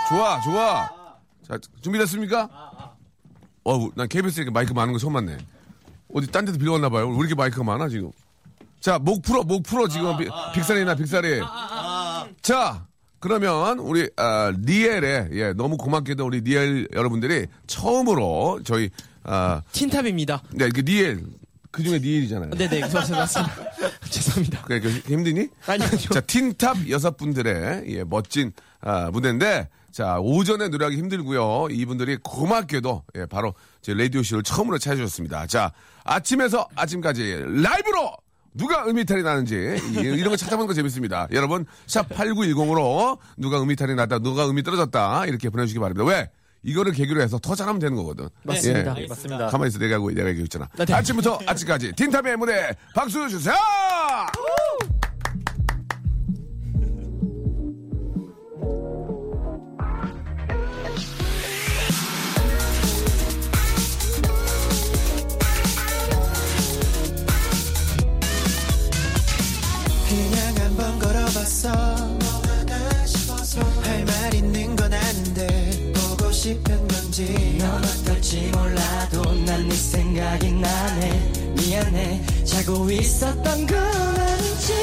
[0.10, 0.90] 좋아, 좋아.
[1.48, 2.50] 자, 준비됐습니까?
[3.64, 5.38] 어우, 난 KBS 이렇게 마이크 많은 거 처음 봤네.
[6.14, 7.10] 어디 딴 데도 빌려왔나 봐요.
[7.10, 8.12] 왜 이렇게 마이크가 많아, 지금?
[8.80, 10.18] 자, 목 풀어, 목 풀어, 지금.
[10.18, 11.42] 삑- 삑사리나 삑사리.
[12.42, 12.86] 자,
[13.20, 18.90] 그러면 우리, 아, 니엘의, 예, 너무 고맙게도 우리 니엘 여러분들이 처음으로 저희,
[19.24, 20.44] 아, 틴탑입니다.
[20.52, 21.24] 네, 그 니엘.
[21.76, 22.52] 그 중에 니엘이잖아요.
[22.52, 23.26] 네네, 맞습니다.
[24.10, 24.62] 죄송합니다.
[24.62, 25.50] 그래, 그 힘드니?
[25.68, 26.08] 아니요, 아니요.
[26.14, 31.68] 자, 틴탑 여섯 분들의 예, 멋진 아, 무대인데, 자, 오전에 노래하기 힘들고요.
[31.72, 35.48] 이분들이 고맙게도 예, 바로 제 라디오 쇼를 처음으로 찾아주셨습니다.
[35.48, 35.74] 자,
[36.06, 38.16] 아침에서 아침까지 라이브로
[38.54, 39.56] 누가 음이탈이 나는지
[39.96, 41.28] 이- 이런 거 찾아보는 거 재밌습니다.
[41.34, 46.06] 여러분, 샵 8910으로 누가 음이탈이 났다, 누가 음이 떨어졌다 이렇게 보내주시기 바랍니다.
[46.06, 46.30] 왜?
[46.66, 48.28] 이거를 계기로 해서 더 잘하면 되는 거거든.
[48.44, 48.96] 맞습니다.
[49.02, 49.08] 예.
[49.08, 49.48] 맞습니다.
[49.48, 49.80] 가만히 있어.
[49.80, 50.94] 내가 하고 내가 얘기했잖아 네, 네.
[50.94, 53.56] 아침부터 아침까지 틴탑의 무대 박수 주세요!
[77.16, 81.32] 건지 넌 어떨지 몰라도 난 네 생각이 나네.
[81.56, 82.22] 미안해.
[82.44, 84.74] 자고 있었던 건 아닌지.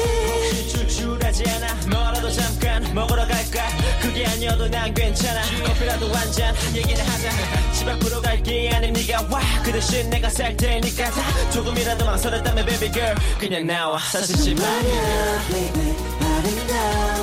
[0.71, 1.73] 출출하지 않아.
[1.91, 3.67] 뭐라도 잠깐 먹으러 갈까?
[4.01, 5.41] 그게 아니어도 난 괜찮아.
[5.63, 7.29] 커피라도 한 잔 얘기는 하자.
[7.71, 12.91] 집 앞으로 갈게 아님 네가 와 그 대신 내가 살 테니까 다 조금이라도 망설였다면 baby
[12.91, 13.99] girl 그냥 나와.
[13.99, 17.22] 사실 집 아니야 baby 아름다운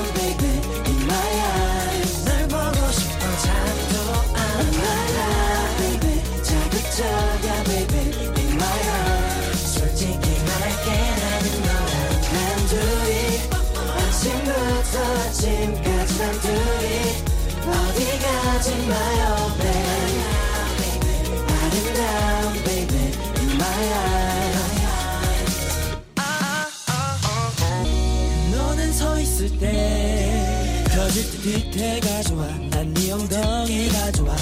[31.42, 34.36] 뒤태가 좋아 난네 엉덩이가 좋아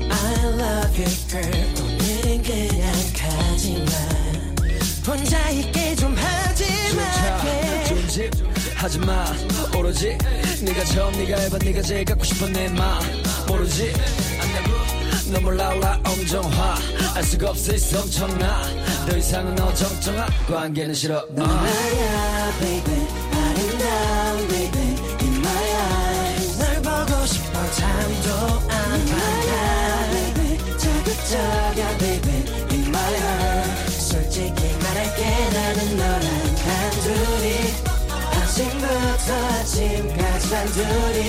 [0.00, 1.74] I love you girl.
[1.82, 4.33] 오늘은 그냥 가지마
[5.06, 8.30] 혼자 있게 좀 하지마 존재
[8.74, 9.24] 하지마.
[9.76, 10.16] 오로지.
[10.62, 11.58] 네가 처음 네가 해봐.
[11.58, 13.00] 네가 제일 갖고 싶은 내맘
[13.48, 13.92] 모르지?
[15.32, 16.76] 너 몰라올라 엄정화.
[17.14, 17.72] 알 수가 없어.
[17.74, 18.62] 있어 엄청나
[19.08, 21.24] 더 이상은 어정쩡한 관계는 싫어.
[21.30, 22.93] 넌 나야 baby
[40.53, 41.19] 아침까지 단둘이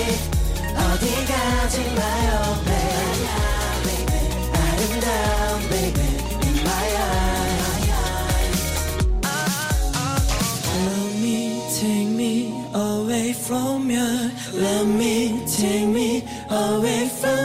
[0.77, 2.29] 어디 가지 마요
[2.65, 4.07] baby
[4.53, 6.01] 아름다운 baby
[6.43, 7.41] in my eyes
[10.73, 14.31] Let me take me away from you.
[14.53, 17.44] Let me take me away from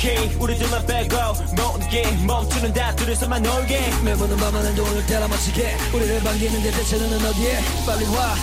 [0.00, 1.14] okay 우리들만 빼고
[1.56, 3.80] 모든 게 멈추는 다 둘이서만 놀게.
[4.02, 5.76] 매번 밤하는 돈을 때라 맞추게.
[5.92, 7.60] 우리를 반기는데 대체 너는 어디에?
[7.86, 8.34] 빨리 와.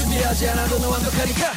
[0.00, 1.52] 준비하지 않아도 너 완벽하니까.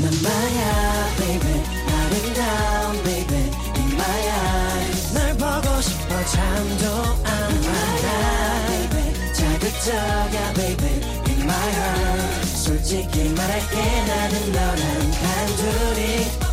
[0.00, 1.62] 넌 나야 baby.
[1.90, 3.50] 아름다운 baby.
[3.76, 6.86] in my eyes 널 보고 싶어 잠도
[7.24, 9.34] 안 와라 baby.
[9.34, 10.92] 자극적이야 baby.
[11.28, 13.76] in my heart 솔직히 말할게
[14.06, 16.51] 나는 너랑 단둘이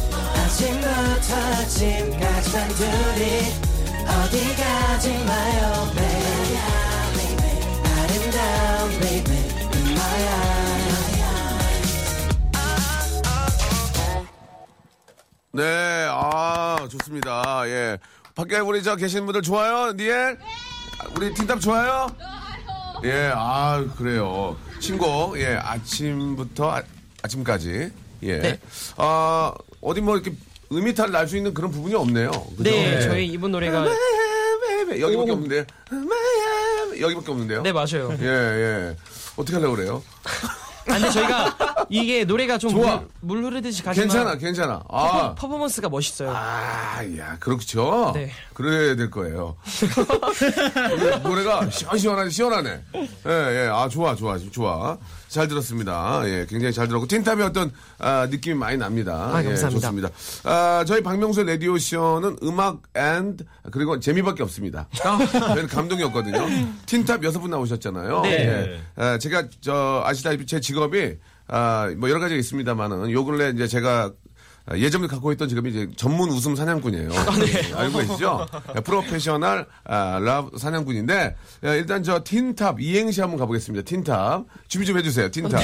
[0.59, 3.23] 아침부터 아침까지 단 둘이
[4.05, 6.57] 어디 가지 마요 baby
[7.85, 10.99] 아름다운 baby in my eyes
[15.51, 17.63] 네, 아, 좋습니다.
[17.67, 17.97] 예.
[18.35, 19.93] 밖에 우리 저 계신 분들 좋아요?
[19.93, 20.37] 니엘?
[21.15, 22.07] 우리 틴탑 좋아요?
[23.05, 24.57] 예, 아, 그래요.
[24.81, 26.83] 신곡, 예, 아침부터 아,
[27.23, 27.91] 아침까지.
[28.23, 28.39] 예.
[28.39, 28.59] 네.
[28.97, 30.35] 아, 어디 뭐 이렇게
[30.71, 32.31] 음이탈 날 수 있는 그런 부분이 없네요.
[32.57, 32.63] 그죠?
[32.63, 33.01] 네, 예.
[33.01, 33.85] 저희 이번 노래가
[34.99, 35.65] 여기밖에 없는데.
[36.99, 37.61] 여기밖에 없는데요?
[37.61, 38.15] 네 맞아요.
[38.21, 38.95] 예, 예.
[39.35, 40.03] 어떻게 하려고 그래요?
[40.89, 41.55] 아, 근데 저희가
[41.89, 43.01] 이게 노래가 좀 좋아.
[43.21, 44.79] 물, 물 흐르듯이 가지만 괜찮아, 괜찮아.
[44.79, 46.31] 퍼포, 아, 퍼포먼스가 멋있어요.
[46.35, 48.11] 아, 야, 그렇죠.
[48.15, 48.31] 네.
[48.53, 49.55] 그래야 될 거예요.
[50.89, 52.81] 노래- 노래가 시원시원하네, 시원하네.
[52.95, 54.97] 예, 예, 아, 좋아, 좋아, 좋아.
[55.27, 56.21] 잘 들었습니다.
[56.25, 59.29] 예, 굉장히 잘 들었고, 틴탑의 어떤, 아, 느낌이 많이 납니다.
[59.31, 59.69] 아, 예, 감사합니다.
[59.69, 60.09] 좋습니다.
[60.43, 63.37] 아, 저희 박명수의 라디오 쇼는 음악 and,
[63.71, 64.87] 그리고 재미밖에 없습니다.
[64.93, 66.47] 저희는 감동이 없거든요.
[66.87, 68.21] 틴탑 여섯 분 나오셨잖아요.
[68.21, 68.31] 네.
[68.31, 68.81] 예.
[68.95, 73.67] 아, 제가, 저, 아시다시피 제 직업 이, 아, 뭐 여러 가지가 있습니다만은, 요 근래 이제
[73.67, 74.11] 제가
[74.65, 77.09] 아, 예전부터 갖고 있던 직업이 이제 전문 웃음 사냥꾼이에요.
[77.11, 78.45] 예, 알고 계시죠?
[78.75, 83.83] 예, 프로페셔널 아, laugh 사냥꾼인데 예, 일단 저 틴탑 이행시 한번 가보겠습니다.
[83.85, 85.31] 틴탑 준비 좀 해주세요.
[85.31, 85.61] 틴탑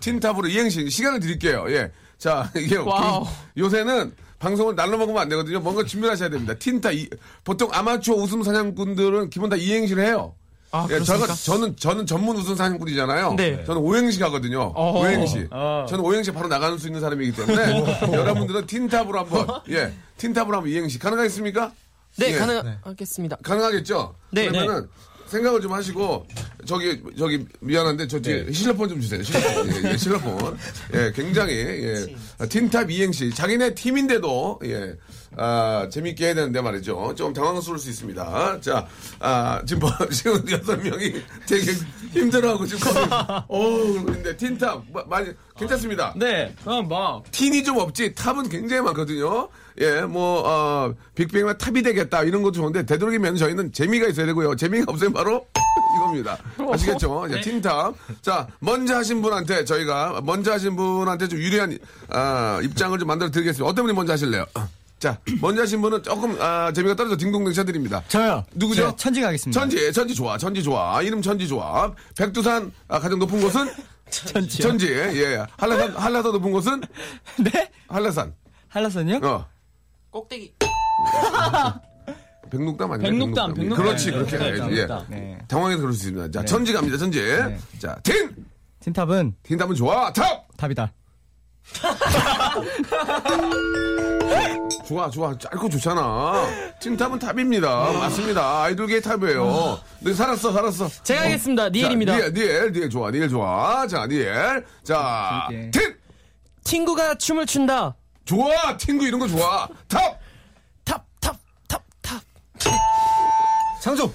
[0.00, 1.66] 틴탑으로 이행시 시간을 드릴게요.
[1.68, 3.24] 예, 자 이게 wow.
[3.24, 5.60] 그- 요새는 방송을 날로 먹으면 안 되거든요.
[5.60, 6.54] 뭔가 준비하셔야 됩니다.
[6.54, 7.08] 틴탑 이-
[7.44, 10.34] 보통 아마추어 웃음 사냥꾼들은 기본 다 이행시를 해요.
[10.72, 11.00] 아, 예?
[11.00, 13.34] 저가, 저는 저는 전문 웃음 사냥꾼이잖아요.
[13.34, 13.64] 네.
[13.64, 14.72] 저는 오행시 가거든요.
[14.74, 15.00] 어.
[15.00, 15.48] 오행시.
[15.50, 20.98] 저는 오행시 바로 나가는 수 있는 사람이기 때문에 여러분들은 틴탑으로 한번 예 틴탑으로 한번 이행시
[20.98, 21.72] 가능하겠습니까?
[22.18, 22.38] 네, 예.
[22.38, 23.36] 가능하겠습니다.
[23.42, 24.14] 가능하겠죠?
[24.32, 24.48] 네.
[24.48, 24.88] 그러면은
[25.26, 26.26] 생각을 좀 하시고
[26.66, 29.22] 저기 저기 미안한데 저 뒤에 실로폰 좀 주세요.
[29.22, 29.68] 실로폰.
[29.68, 30.58] 예, 예, 실로폰.
[30.94, 32.16] 예, 굉장히 예.
[32.38, 34.94] 아, 틴탑 이행시 자기네 팀인데도 예.
[35.36, 37.14] 아, 재밌게 해야 되는데 말이죠.
[37.16, 38.60] 좀 당황스러울 수 있습니다.
[38.60, 38.86] 자,
[39.20, 41.14] 아, 지금 뭐, 지금 여섯 명이
[41.46, 41.72] 되게
[42.12, 42.90] 힘들어하고 지금
[43.48, 46.14] 어우, 근데 틴탑 마- 많이 괜찮습니다.
[46.16, 46.54] 네.
[46.64, 49.48] 그럼 막 틴이 좀 없지 탑은 굉장히 많거든요.
[49.80, 54.56] 예, 뭐 어, 빅뱅이나 탑이 되겠다 이런 것도 좋은데 되도록이면 저희는 재미가 있어야 되고요.
[54.56, 55.46] 재미가 없으면 바로
[55.96, 56.36] 이겁니다.
[56.72, 57.28] 아시겠죠?
[57.30, 57.94] 자, 틴탑.
[58.20, 63.64] 자, 먼저 하신 분한테 저희가 먼저 하신 분한테 좀 유리한 아, 입장을 좀 만들어 드리겠습니다.
[63.70, 64.44] 어떤 분이 먼저 하실래요?
[65.00, 68.02] 자, 먼저 하신 분은 조금 아, 재미가 떨어져 딩동댕 쳐드립니다.
[68.08, 68.44] 저요.
[68.52, 68.82] 누구죠?
[68.82, 69.58] 제가 천지 가겠습니다.
[69.58, 71.00] 천지, 천지 좋아, 천지 좋아.
[71.00, 71.90] 이름 천지 좋아.
[72.16, 73.66] 백두산 아, 가장 높은 곳은
[74.10, 74.68] 천지요.
[74.68, 74.88] 천지.
[74.92, 75.42] 예.
[75.56, 76.82] 한라산 한라산 높은 곳은
[77.40, 77.70] 네?
[77.88, 78.34] 한라산.
[78.68, 79.20] 한라산이요?
[79.22, 79.46] 어.
[80.10, 80.54] 꼭대기.
[82.50, 83.10] 백록담 아니에요?
[83.10, 83.84] 백록담, 백록담.
[83.84, 84.60] 그렇지, 그렇게 네, 해야지.
[84.72, 84.74] 예.
[84.86, 85.06] 백록담.
[85.08, 85.38] 네.
[85.48, 86.30] 당황해서 그럴 수 있습니다.
[86.40, 87.22] 자, 천지 갑니다, 천지.
[87.78, 88.34] 자, 틴!
[88.80, 90.12] 틴탑은 틴탑은 좋아.
[90.12, 90.46] 탑!
[90.58, 90.92] top이다.
[94.86, 95.36] 좋아, 좋아.
[95.38, 96.46] 짧고 좋잖아.
[96.80, 97.92] 틴탑은 top입니다.
[97.92, 98.62] 맞습니다.
[98.64, 99.78] 아이돌계의 top이에요.
[100.00, 100.88] 너 살았어, 살았어.
[101.04, 101.68] 제가 하겠습니다.
[101.68, 102.12] 니엘입니다.
[102.12, 103.86] 자, 니엘, 니엘, 니엘 좋아, 니엘 좋아.
[103.86, 104.64] 자, 니엘.
[104.82, 105.70] 자, 재밌게.
[105.70, 105.96] 틴!
[106.64, 107.94] 친구가 춤을 춘다.
[108.24, 108.76] 좋아!
[108.76, 109.68] 틴구 이런 거 좋아.
[109.88, 110.18] 탑!
[110.84, 111.36] 탑, 탑,
[111.68, 112.20] 탑, 탑.
[113.82, 114.12] 창조!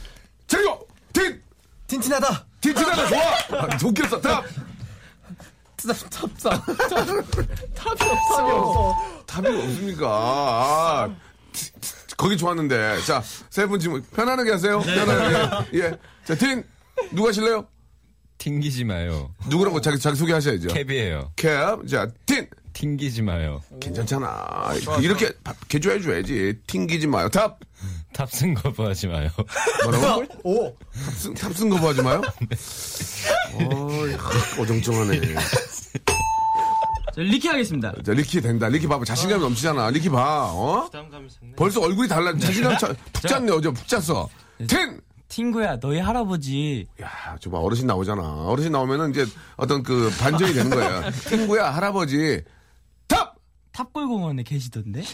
[0.47, 0.87] 제리고!
[1.13, 1.41] 틴!
[1.87, 2.45] 틴틴하다!
[2.61, 3.21] 틴틴하다 좋아!
[3.61, 4.43] 아, 웃겼어, 탑!
[5.93, 6.61] 탑사.
[9.25, 10.07] 답이 없습니까?
[10.07, 11.15] 아,
[12.17, 13.01] 거기 좋았는데.
[13.05, 14.79] 자, 세 분 지금 편안하게 하세요.
[14.79, 15.77] 편안하게.
[15.79, 15.97] 예.
[16.25, 16.63] 자, 틴,
[17.11, 17.67] 누구 하실래요?
[18.37, 19.33] 튕기지 마요.
[19.47, 20.67] 누구라고 자기, 자기 소개하셔야죠.
[20.69, 21.31] 캡이에요.
[21.35, 21.49] 캡.
[21.89, 22.47] 자, 틴.
[22.73, 23.61] 튕기지 마요.
[23.79, 24.73] 괜찮잖아.
[25.01, 25.31] 이렇게
[25.69, 26.59] 개조해줘야지.
[26.67, 27.29] 튕기지 마요.
[27.29, 27.57] 탑.
[28.15, 29.29] 탑승 거부하지 마요.
[29.83, 30.23] 뭐라고?
[30.43, 30.73] 오.
[31.05, 32.21] 탑승, 탑승 거부하지 마요?
[33.59, 34.13] 어이,
[34.61, 35.19] 어정쩡하네.
[37.13, 37.93] 저 리키 하겠습니다.
[38.05, 38.69] 자, 리키 된다.
[38.69, 39.03] 리키 봐봐.
[39.03, 39.89] 자신감이 넘치잖아.
[39.89, 40.49] 리키 봐.
[40.53, 40.89] 어?
[41.57, 42.33] 벌써 얼굴이 달라.
[42.37, 43.51] 자신감 차, 푹 짰네.
[43.51, 44.29] 어제 푹 짰어.
[44.67, 45.01] 틴!
[45.27, 48.21] 팅구야 너희 할아버지 야, 저봐 어르신 나오잖아.
[48.45, 49.25] 어르신 나오면은 이제
[49.57, 51.11] 어떤 그 반전이 되는 거야.
[51.11, 52.41] 친구야, 할아버지.
[53.07, 53.35] 탑!
[53.73, 55.03] 탑골공원에 계시던데?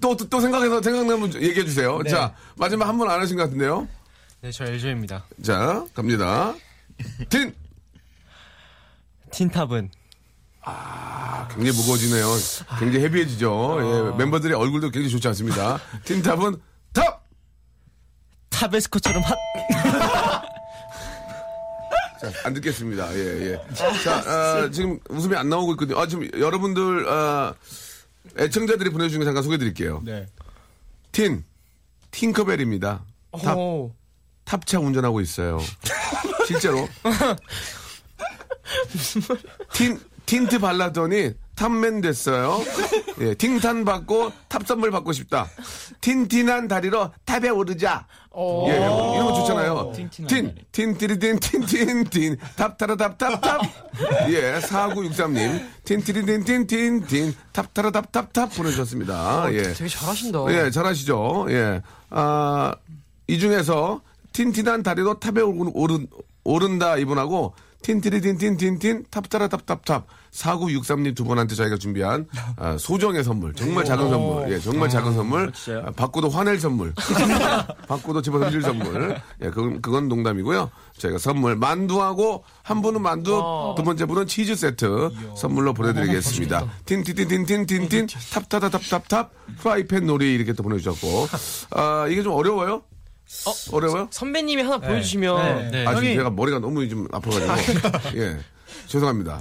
[0.00, 2.00] 또, 또, 또 생각해서 생각나면 얘기해 주세요.
[2.08, 3.88] 자, 마지막 한 번 안 하신 것 같은데요.
[4.40, 5.24] 네, 저 엘조입니다.
[5.42, 6.54] 자, 갑니다.
[7.28, 7.54] 틴!
[9.32, 9.90] 틴탑은
[11.54, 12.26] 굉장히 무거워지네요.
[12.78, 13.78] 굉장히 heavy해지죠.
[14.12, 15.78] 예, 멤버들의 얼굴도 굉장히 좋지 않습니다.
[16.04, 16.56] 틴탑은
[16.92, 17.24] 탑!
[18.50, 19.36] 타바스코처럼 hot.
[22.20, 23.14] 자, 안 듣겠습니다.
[23.14, 23.60] 예, 예.
[24.04, 25.98] 자, 아, 지금 웃음이 안 나오고 있거든요.
[25.98, 27.54] 아, 지금 여러분들, 아,
[28.38, 30.02] 애청자들이 보내주신 거 잠깐 소개해 드릴게요.
[30.04, 30.26] 네.
[31.12, 31.44] 틴,
[32.10, 33.04] 팅커벨입니다.
[33.42, 33.94] 탑, 오.
[34.44, 35.58] 탑차 운전하고 있어요.
[36.46, 36.88] 실제로.
[39.72, 42.64] 틴, 틴트 발랐더니 탑맨 됐어요.
[43.20, 45.46] 예, 팅탄 받고 탑 선물 받고 싶다.
[46.00, 48.06] 틴틴한 다리로 탑에 오르자.
[48.68, 49.92] 예, 이런 거 좋잖아요.
[50.26, 53.60] 틴, 틴티리딘, 틴틴틴, 탑타라 탑탑탑.
[54.30, 55.66] 예, 4963님.
[55.84, 59.52] 틴티리딘, 틴틴틴, 탑타라 탑탑탑 보내주셨습니다.
[59.52, 59.62] 예.
[59.74, 60.38] 되게 잘하신다.
[60.48, 61.46] 예, 잘하시죠.
[61.50, 61.82] 예.
[62.08, 62.72] 아,
[63.26, 64.00] 이 중에서
[64.32, 66.06] 틴틴한 다리로 탑에 오른, 오른,
[66.42, 74.10] 오른다 이분하고 틴티리틴틴틴틴 탑따라 탑탑탑 4963님 두 분한테 저희가 준비한 아, 소정의 선물 정말 작은
[74.10, 75.52] 선물 예 정말 작은 선물
[75.84, 76.94] 아, 받고도 화낼 선물
[77.88, 83.82] 받고도 집어 던질 선물 예 그건 그건 농담이고요 저희가 선물 만두하고 한 분은 만두 두
[83.82, 91.28] 번째 분은 치즈 세트 선물로 보내드리겠습니다 틴티틴틴틴틴틴 탑타다 탑탑탑 프라이팬 놀이 이렇게 또 보내주셨고
[91.72, 92.82] 아 이게 좀 어려워요
[93.72, 94.08] 어려워요?
[94.10, 95.86] 선배님이 하나 보여주시면 네.
[95.86, 97.88] 아, 지금 형이- 제가 머리가 너무 좀 아파가지고.
[98.20, 98.38] 예.
[98.86, 99.40] 죄송합니다.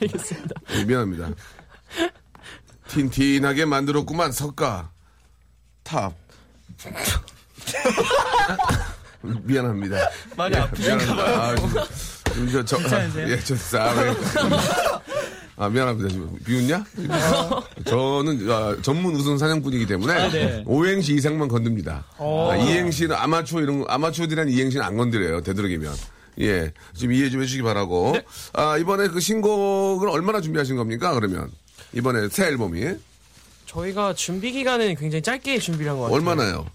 [0.00, 0.54] 알겠습니다.
[0.74, 1.30] 예, 미안합니다.
[2.88, 4.90] 틴틴하게 만들었구만, 석가.
[5.84, 6.12] 탑.
[9.22, 9.96] 미안합니다.
[10.36, 11.82] 많이 예, 아프신가 미안합니다.
[11.82, 11.86] 아,
[12.32, 12.78] 지금 저, 저,
[13.28, 14.14] 예, 저 싸움에.
[15.62, 16.08] 아, 미안합니다.
[16.44, 16.84] 비웃냐?
[17.84, 20.64] 저는 아, 전문 우승 사냥꾼이기 때문에 네.
[20.66, 22.04] 오행시 이상만 건듭니다.
[22.18, 25.40] 아, 이행시는 아마추어 이런 거, 아마추어들이란 이행시는 안 건드려요.
[25.42, 25.94] 되도록이면.
[26.40, 26.72] 예.
[26.98, 28.16] 좀 이해 좀 해주시기 바라고.
[28.54, 31.14] 아, 이번에 그 신곡을 얼마나 준비하신 겁니까?
[31.14, 31.48] 그러면.
[31.92, 32.84] 이번에 새 앨범이.
[33.66, 36.16] 저희가 준비 기간은 굉장히 짧게 준비를 한 것 같아요.
[36.16, 36.66] 얼마나요?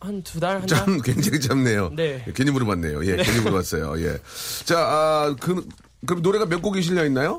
[0.00, 0.78] 한두 달, 한 달?
[0.78, 1.90] 참, 굉장히 짧네요.
[1.94, 2.24] 네.
[2.26, 3.04] 예, 괜히 물어봤네요.
[3.06, 4.00] 예, 괜히 물어봤어요.
[4.04, 4.18] 예.
[4.64, 5.64] 자, 아, 그,
[6.06, 7.38] 그럼 노래가 몇 곡이 실려 있나요?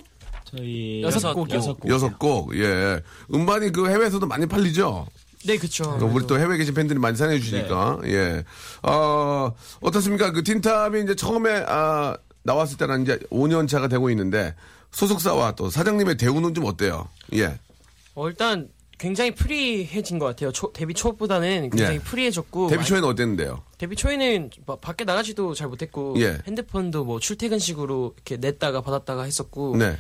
[0.56, 1.58] 저희 여섯 곡이요.
[1.58, 1.90] 여섯 곡.
[1.90, 2.56] 여섯 곡.
[2.58, 3.02] 예.
[3.34, 5.08] 음반이 그 해외에서도 많이 팔리죠?
[5.46, 5.98] 네, 그쵸.
[6.00, 8.00] 또 우리 또 해외에 계신 팬들이 많이 사랑해 주시니까.
[8.06, 8.44] 예.
[8.84, 10.32] 어, 어떻습니까?
[10.32, 14.54] 그 틴탑이 이제 처음에, 아, 나왔을 때는 이제 5년 차가 되고 있는데,
[14.92, 17.08] 소속사와 또 사장님의 대우는 좀 어때요?
[17.34, 17.58] 예.
[18.14, 20.52] 어, 일단 굉장히 free해진 것 같아요.
[20.52, 22.00] 초- 데뷔 초보다는 굉장히 예.
[22.00, 22.68] free해졌고.
[22.68, 23.64] 데뷔 많이- 초에는 어땠는데요?
[23.80, 26.38] 데뷔 초에는 막 밖에 나가지도 잘 못했고 예.
[26.46, 29.98] 핸드폰도 뭐 출퇴근식으로 이렇게 냈다가 받았다가 했었고 네.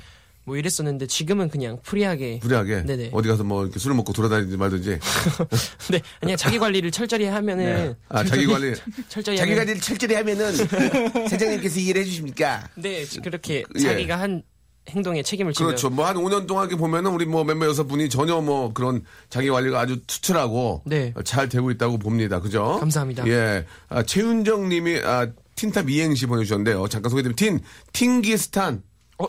[0.52, 2.84] 뭐 이랬었는데 지금은 그냥 free하게 free하게.
[2.84, 3.12] 네네.
[3.14, 5.00] 어디 가서 뭐 이렇게 술을 먹고 돌아다니지 말든지.
[5.92, 8.74] 네 그냥 자기 관리를 철저히 하면은 아, 자기 관리.
[9.08, 10.54] 철저히 자기 관리를 철저히 하면은
[11.30, 12.68] 사장님께서 이해를 해주십니까?
[12.76, 13.80] 네 그렇게 예.
[13.80, 14.44] 자기가 한
[14.90, 15.90] 행동에 책임을 지면 그렇죠.
[15.90, 19.80] 뭐 한 5년 동안 보면은 우리 뭐 몇몇 여섯 분이 전혀 뭐 그런 자기 관리가
[19.80, 21.14] 아주 투철하고 네.
[21.24, 22.42] 잘 되고 있다고 봅니다.
[22.42, 22.78] 그죠?
[22.78, 23.26] 감사합니다.
[23.28, 23.66] 예.
[23.88, 26.90] 아, 최윤정 님이 아, 틴탑 이행시 보내주셨는데요.
[26.90, 27.62] 잠깐 소개드리면 틴,
[27.94, 28.84] 팅기스탄.
[29.18, 29.28] 어,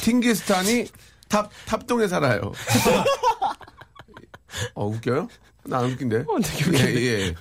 [0.00, 0.86] 팅기스탄이
[1.28, 2.40] 탑, 탑동에 살아요.
[4.74, 5.28] 어, 웃겨요?
[5.64, 6.24] 나 안 웃긴데?
[6.26, 7.02] 어, 되게 웃긴데.
[7.02, 7.34] 예, 예.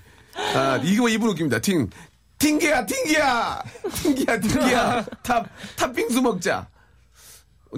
[0.56, 1.60] 아, 이거 입으로 웃깁니다.
[1.60, 1.89] 팅.
[2.38, 3.62] 팅기야, 팅기야!
[4.02, 5.06] 팅기야, 팅기야!
[5.24, 5.45] 탑,
[5.76, 6.67] 탑빙수 먹자.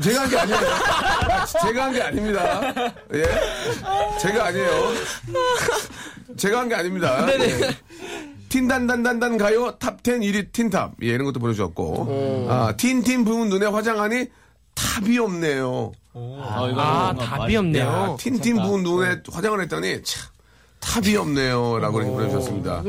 [0.01, 0.57] 제가 한 게 아니에요.
[0.59, 2.73] 아, 제가 한 게 아닙니다.
[3.13, 3.23] 예.
[4.19, 4.93] 제가 아니에요.
[6.37, 7.27] 제가 한 게 아닙니다.
[7.39, 7.75] 예.
[8.49, 10.93] 틴단단단단 가요 탑10 1위 틴탑.
[11.03, 12.47] 예, 이런 것도 보내주셨고.
[12.49, 14.27] 아, 틴틴 부은 눈에 화장하니
[14.81, 15.91] 탑이 없네요.
[16.13, 20.29] 아, 이거 아 뭔가 답이 없네요 야, 틴틴 부은 눈에 화장을 했더니 참
[20.79, 21.79] 탑이 없네요.
[21.79, 22.83] 라고 이렇게 보내주셨습니다.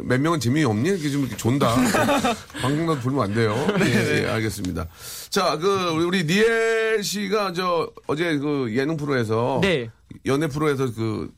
[0.00, 0.88] 몇 명은 재미 없니?
[0.88, 1.72] 이렇게 좀 이렇게 존다.
[2.60, 3.54] 방송도 불면 안 돼요.
[3.80, 4.88] 예, 예, 알겠습니다.
[5.30, 9.60] 자, 그, 우리, 우리 니엘 씨가 저, 어제 그 예능 프로에서.
[9.62, 9.88] 네.
[10.26, 11.30] 연애 프로에서 그,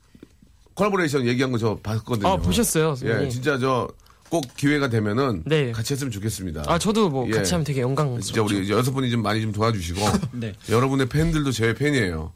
[0.74, 2.28] 콜라보레이션 얘기한 거 저 봤거든요.
[2.28, 3.88] 아 보셨어요 예, 진짜 저,
[4.28, 5.42] 꼭 기회가 되면은.
[5.46, 5.72] 네.
[5.72, 6.64] 같이 했으면 좋겠습니다.
[6.66, 7.32] 아 저도 뭐 예.
[7.32, 10.00] 같이 하면 되게 영광 진짜 우리 이제 여섯 분이 좀 많이 좀 도와주시고.
[10.32, 10.52] 네.
[10.68, 12.32] 여러분의 팬들도 제 팬이에요.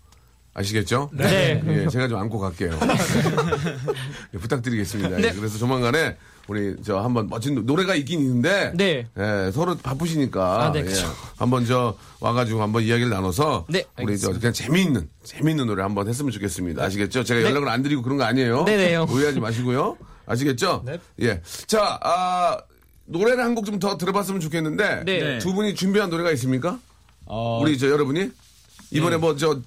[0.53, 1.11] 아시겠죠?
[1.13, 1.63] 네.
[1.65, 2.77] 예, 제가 좀 안고 갈게요.
[4.35, 5.19] 예, 부탁드리겠습니다.
[5.19, 5.33] 예, 네.
[5.33, 6.17] 그래서 조만간에
[6.49, 9.07] 우리 저 한번 멋진 노- 노래가 있긴 있는데 네.
[9.17, 10.93] 예, 서로 바쁘시니까 아, 네, 예.
[11.37, 16.33] 한번 저 와가지고 한번 이야기를 나눠서 네, 우리 저 그냥 재미있는 재미있는 노래 한번 했으면
[16.33, 16.83] 좋겠습니다.
[16.83, 17.23] 아시겠죠?
[17.23, 18.65] 제가 연락을 안 드리고 그런 거 아니에요.
[18.65, 18.77] 네.
[18.77, 19.07] 네네요.
[19.09, 19.97] 오해하지 마시고요.
[20.31, 20.83] 아시겠죠?
[20.87, 20.99] 네.
[21.21, 21.43] 예.
[21.67, 22.59] 자, 아,
[23.07, 25.39] 노래를 한 곡 좀 더 들어봤으면 좋겠는데 네.
[25.39, 26.79] 두 분이 준비한 노래가 있습니까?
[27.27, 28.31] 어, 우리 저 여러분이
[28.93, 29.21] 이번에 네.
[29.21, 29.61] 뭐저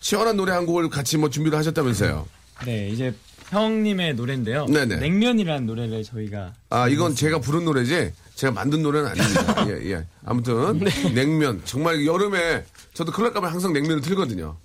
[0.00, 2.26] 시원한 노래 한 곡을 같이 뭐 준비를 하셨다면서요?
[2.66, 3.14] 네, 이제
[3.50, 4.66] 형님의 노래인데요.
[4.66, 4.96] 네네.
[4.96, 9.66] 냉면이라는 노래를 저희가 아 이건 제가 부른 노래지 제가 만든 노래는 아닙니다.
[9.70, 10.06] 예 예.
[10.24, 10.78] 아무튼
[11.14, 14.56] 냉면 정말 여름에 저도 큰일 날까봐 항상 냉면을 틀거든요.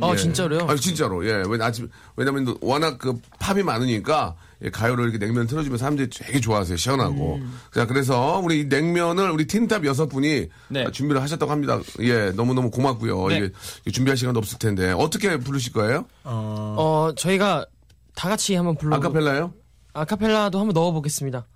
[0.00, 0.16] 아 예.
[0.16, 0.66] 진짜로요?
[0.68, 1.42] 아 진짜로 예.
[1.46, 6.76] 왜 아침 왜냐면 워낙 그 팝이 많으니까 예, 가요를 이렇게 냉면 틀어주면 사람들이 되게 좋아하세요
[6.76, 7.40] 시원하고.
[7.72, 10.84] 자 그래서 우리 이 냉면을 우리 틴탑 여섯 분이 네.
[10.84, 11.80] 아, 준비를 하셨다고 합니다.
[12.00, 13.28] 예 너무 너무 고맙고요.
[13.28, 13.50] 네.
[13.82, 16.06] 이게 준비할 시간도 없을 텐데 어떻게 부르실 거예요?
[16.24, 17.66] 어, 어 저희가
[18.14, 19.52] 다 같이 한번 불러 아카펠라요?
[19.94, 21.46] 아카펠라도 한번 넣어보겠습니다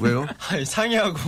[0.00, 0.26] 왜요?
[0.50, 1.18] 아니, 상의하고.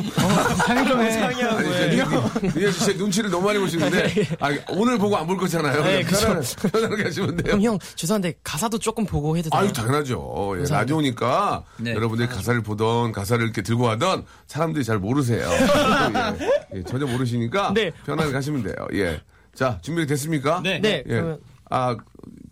[0.68, 2.04] 아니, 이제
[2.44, 5.82] 이게 제 눈치를 너무 많이 보시는데, 아, 오늘 보고 안 볼 거잖아요.
[5.82, 7.42] 네, 그냥 편안하게, 편안하게 하시면 돼요.
[7.44, 9.60] 그럼 형 죄송한데 가사도 조금 보고 해도 돼요?
[9.60, 10.54] 아유, 당연하죠.
[10.60, 11.94] 예, 라디오니까 네.
[11.94, 15.48] 여러분들이 가사를 보던 가사를 이렇게 들고 하던 사람들이 잘 모르세요.
[16.72, 17.90] 예, 예, 전혀 모르시니까 네.
[18.06, 18.74] 편안하게 하시면 돼요.
[18.94, 19.20] 예.
[19.54, 20.60] 자, 준비됐습니까?
[20.62, 20.78] 네.
[20.80, 21.10] 네 예.
[21.12, 21.38] 그러면
[21.70, 21.96] 아,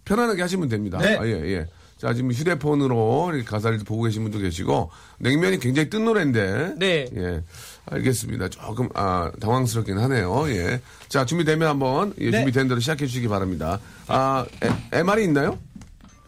[0.05, 0.99] 편안하게 하시면 됩니다.
[0.99, 1.17] 네.
[1.17, 1.67] 아, 예, 예.
[1.99, 6.75] 자, 지금 휴대폰으로 가사를 보고 계신 분도 계시고, 냉면이 굉장히 뜬 노래인데.
[6.77, 7.07] 네.
[7.17, 7.43] 예.
[7.87, 8.49] 알겠습니다.
[8.49, 10.49] 조금, 아, 당황스럽긴 하네요.
[10.49, 10.81] 예.
[11.09, 12.39] 자, 준비되면 한번, 예, 네.
[12.39, 13.79] 준비된 대로 시작해 주시기 바랍니다.
[14.09, 15.59] 아, 에, MR이 있나요?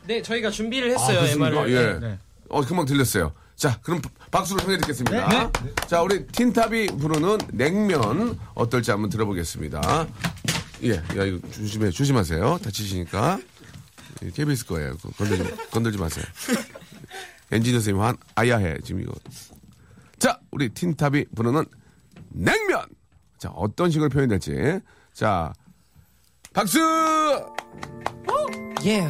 [0.07, 1.19] 네, 저희가 준비를 아, 했어요.
[1.21, 1.49] 그렇습니까?
[1.49, 1.73] MR을.
[1.73, 1.99] 예.
[2.07, 2.19] 네.
[2.49, 3.33] 어, 금방 들렸어요.
[3.57, 5.51] 자, 그럼 바- 박수로 청해 듣겠습니다.
[5.89, 10.07] 자, 우리 틴탑이 부르는 냉면 어떨지 한번 들어보겠습니다.
[10.85, 12.59] 예, 야, 이거 조심해, 조심하세요.
[12.63, 13.39] 다치시니까.
[14.23, 14.97] 예, KBS 거예요.
[14.97, 16.25] 그거 건들지, 건들지 마세요.
[17.53, 19.13] 엔지니어 선생님, 한, 아야해, 지금 이거.
[20.19, 21.65] 자, 우리 틴탑이 부르는
[22.31, 22.87] 냉면!
[23.39, 24.81] 자, 어떤 식으로 표현될지.
[25.13, 25.53] 자,
[26.53, 26.79] 박수!
[28.85, 29.07] 예.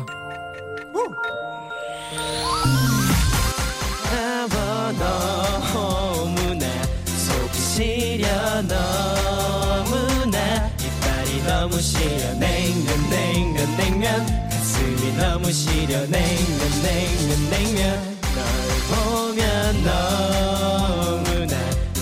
[4.98, 6.66] 너무나
[7.04, 10.38] 속이 시려 너무나
[10.68, 14.26] 이빨이 너무 시려 냉면 냉면 냉면
[15.16, 18.16] 너무 시려 냉면 냉면 냉면.
[18.34, 18.44] 널
[18.90, 21.56] 보면 너무나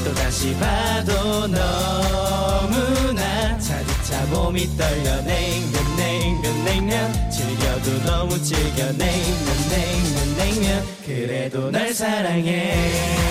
[0.05, 3.22] 또다시 봐도 너무나
[3.59, 5.22] 차디차 몸이 떨려.
[5.22, 7.31] 냉면 냉면 냉면.
[7.31, 8.92] 즐겨도 너무 즐겨.
[8.92, 10.85] 냉면 냉면 냉면.
[11.07, 13.24] 그래도 날 사랑해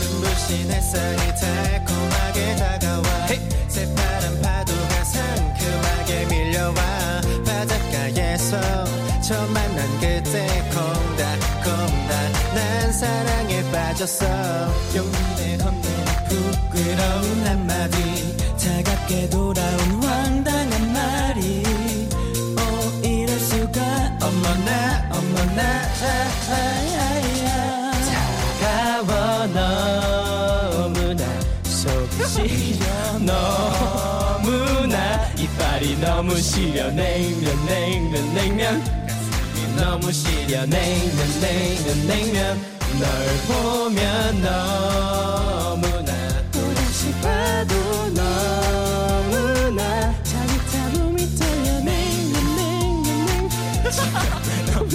[0.00, 3.04] 눈부신 햇살이 달콤하게 다가와
[3.68, 6.74] 새파란 파도가 상큼하게 밀려와
[7.46, 8.58] 바닷가에서
[9.22, 14.26] 처음 만난 그때 콩닥콩닥 난 사랑에 빠졌어
[14.96, 20.71] 용기내 건네는 부끄러운 한마디 차갑게 돌아온 황당한
[25.54, 26.52] 나 어머나
[27.46, 27.92] 아.
[28.08, 29.46] 차가워.
[29.48, 31.24] 너무나
[31.64, 32.86] 속이 시려.
[33.18, 34.96] 너무나
[35.36, 36.90] 이빨이 너무 시려.
[36.90, 38.82] 냉면 냉면 냉면.
[39.76, 40.64] 너무 시려.
[40.66, 42.58] 냉면 냉면 냉면.
[42.98, 43.08] 널
[43.48, 46.12] 보면 너무나.
[46.52, 47.74] 또다시 봐도
[48.14, 48.61] 너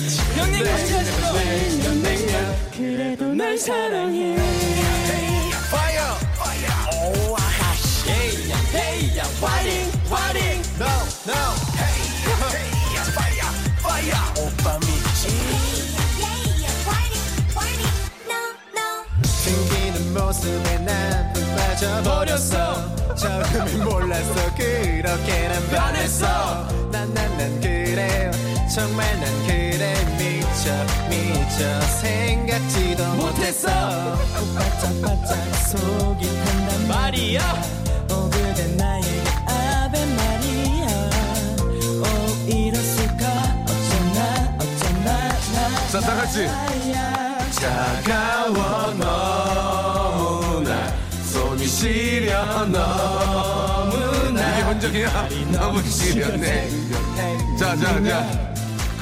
[0.06, 4.38] 형님 같이 하시죠 냉면 냉면 그래도 날 사랑해
[8.70, 10.86] Hey, yeah, fighting, fighting, no,
[11.26, 11.56] no.
[11.78, 11.98] Hey,
[13.16, 13.50] fire,
[13.82, 15.30] fire, 오빠 미치.
[19.26, 28.30] 숨기는 모습에 난푹 빠져버렸어 처음엔 몰랐어 그렇게 난 반했어 난난난 그래
[28.74, 29.67] 정말 난 그래
[31.10, 33.68] 미쳐 생각지도 못했어.
[34.56, 37.40] 바짝바짝 속이 탄단 말이야.
[38.12, 40.86] 오 그대 나에게 아베 마리아
[42.02, 42.04] 오
[42.50, 43.24] 이럴 수가
[43.64, 45.08] 어쩌나 어쩌나
[45.54, 45.58] 나
[45.92, 46.48] 자, 다 같이.
[47.52, 50.94] 차가워 너무나.
[51.32, 54.40] 손이 시려 너무나.
[54.54, 55.30] 이게 흔적이야?
[55.52, 56.70] 너무 시려네.
[57.58, 58.56] 자자자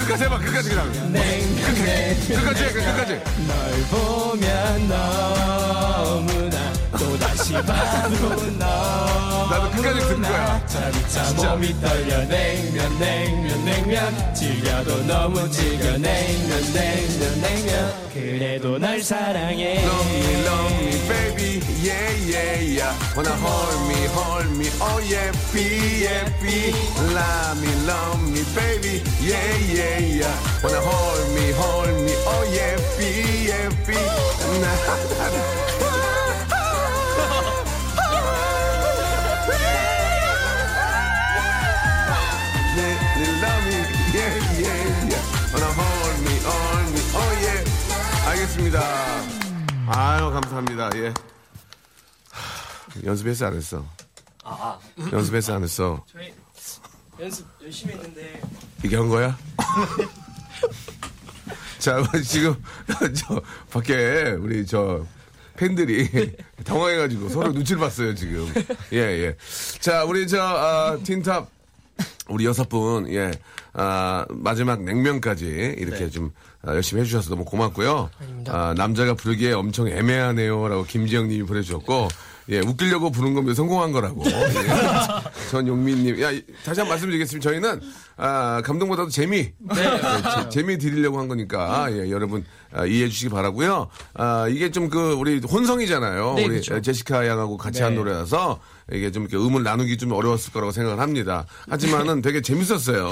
[0.06, 0.92] 끝까지 해봐 끝까지 그냥.
[0.94, 3.14] 끝까지 끝까지 해 끝까지.
[3.48, 11.24] 널 보면 너무나 또다시 봐도 너무 나 나도 끝까지 듣는 거야 진짜.
[11.34, 20.14] 몸이 떨려 냉면 냉면 냉면 즐겨도 너무 즐겨 냉면 냉면 냉면 그래도 날 사랑해 Love
[20.18, 26.06] me love me baby yeah yeah yeah Wanna hold me hold me oh yeah be
[26.06, 26.74] yeah be
[27.14, 29.38] Love me love me baby yeah
[29.70, 33.96] yeah yeah Wanna hold me hold me oh yeah be yeah be
[48.56, 48.82] 알겠습니다.
[49.88, 50.90] 아유, 감사합니다.
[50.96, 51.14] 예.
[52.30, 53.86] 하, 연습했어, 안 했어?
[55.12, 56.04] 연습했어, 안 했어?
[56.12, 56.34] 저희
[57.20, 58.42] 연습 열심히 했는데
[58.84, 59.38] 이게 한 거야?
[61.80, 62.56] 자, 지금,
[63.16, 65.06] 저, 밖에, 우리 저,
[65.58, 68.52] 팬들이 당황해가지고 서로 눈치를 봤어요, 지금.
[68.94, 69.36] 예, 예.
[69.80, 71.50] 자, 우리 저, 아, 틴탑,
[72.30, 73.32] 우리 여섯 분, 예,
[73.74, 78.10] 아, 마지막 냉면까지 이렇게 좀 아, 열심히 해주셔서 너무 고맙고요.
[78.48, 80.68] 아, 남자가 부르기에 엄청 애매하네요.
[80.68, 82.08] 라고 김지영 님이 보내주셨고,
[82.50, 84.24] 예, 웃기려고 부른 거면 성공한 거라고.
[84.26, 84.32] 예.
[85.52, 86.22] 전용민님.
[86.22, 87.50] 야, 이- 다시 한 번 말씀드리겠습니다.
[87.50, 87.82] 저희는,
[88.18, 89.38] 아, 감동보다도 재미.
[89.38, 94.90] 예, 재- 재미 드리려고 한 거니까, 예, 여러분, 아, 이해해 주시기 바라고요 아, 이게 좀
[94.90, 96.34] 그, 우리 혼성이잖아요.
[96.36, 96.80] 네, 우리 그쵸.
[96.82, 98.60] 제시카 양하고 같이 한 노래라서
[98.92, 101.46] 이게 좀 이렇게 음을 나누기 좀 어려웠을 거라고 생각을 합니다.
[101.70, 103.12] 하지만은 되게 재밌었어요.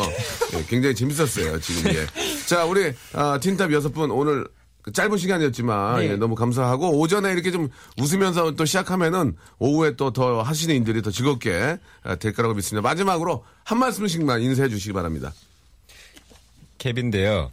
[0.54, 2.06] 예, 굉장히 재밌었어요, 지금 예.
[2.46, 4.48] 자, 우리, 아, 틴탑 여섯 분 오늘
[4.84, 6.10] 그 짧은 시간이었지만 네.
[6.12, 11.10] 예, 너무 감사하고 오전에 이렇게 좀 웃으면서 또 시작하면은 오후에 또 더 하시는 인들이 더
[11.10, 12.88] 즐겁게 아, 될 거라고 믿습니다.
[12.88, 15.34] 마지막으로 한 말씀씩만 인사해 주시기 바랍니다.
[16.78, 17.50] 캡인데요.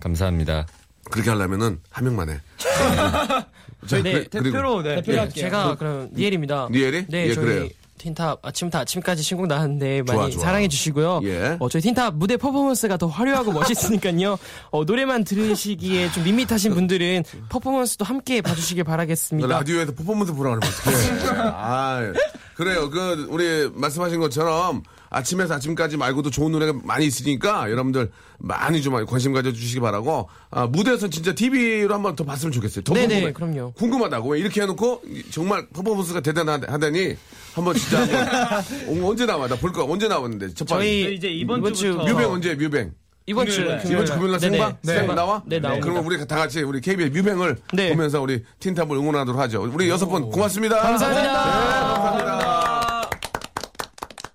[0.00, 0.66] 감사합니다.
[1.10, 2.40] 그렇게 하려면은 한 명만 해.
[3.86, 5.02] 자, 네, 그래- 그리고 대표로 네.
[5.02, 6.68] 네, 제가 그럼 니엘입니다.
[6.70, 7.06] 니엘이?
[7.08, 7.68] 네, 예, 저희 그래요.
[7.96, 10.42] 틴탑 아침부터 아침까지 신곡 나왔는데 많이 좋아, 좋아.
[10.44, 11.20] 사랑해 주시고요.
[11.24, 11.56] 예.
[11.58, 14.36] 어, 저희 틴탑 무대 퍼포먼스가 더 화려하고 멋있으니까요.
[14.72, 19.48] 어, 노래만 들으시기에 좀 밋밋하신 분들은 퍼포먼스도 함께 봐주시길 바라겠습니다.
[19.48, 21.50] 라디오에서 퍼포먼스 보라 그러면 어떡해.
[21.54, 22.12] 아,
[22.54, 22.90] 그래요.
[22.90, 24.82] 그, 우리 말씀하신 것처럼
[25.14, 31.08] 아침에서 아침까지 말고도 좋은 노래가 많이 있으니까 여러분들 많이 좀 관심 가져주시기 바라고 아, 무대에서
[31.08, 32.82] 진짜 TV로 한번 더 봤으면 좋겠어요.
[32.84, 33.32] 더 네네, 궁금해.
[33.32, 33.72] 그럼요.
[33.72, 34.28] 궁금하다고.
[34.30, 37.16] 왜 이렇게 해놓고 정말 퍼포먼스가 대단하다니
[37.54, 39.46] 한번 진짜 한번 어, 언제 나와?
[39.48, 40.84] 나 볼 거 언제 나왔는데 첫 번째.
[40.84, 42.92] 저희 이제 이번 주 주부터 뮤뱅 언제 뮤뱅?
[43.26, 43.62] 이번 주.
[43.62, 44.40] 이번 주 금요일 날.
[44.40, 44.76] 생방?
[44.82, 44.94] 네.
[44.96, 45.42] 생방 나와?
[45.46, 45.82] 네, 나옵니다.
[45.84, 47.88] 그러면 우리 다 같이 우리 KBS 뮤뱅을 네.
[47.90, 49.62] 보면서 우리 틴탑을 응원하도록 하죠.
[49.72, 50.76] 우리 여섯 분 고맙습니다.
[50.82, 51.22] 감사합니다.
[51.22, 52.43] 네, 감사합니다.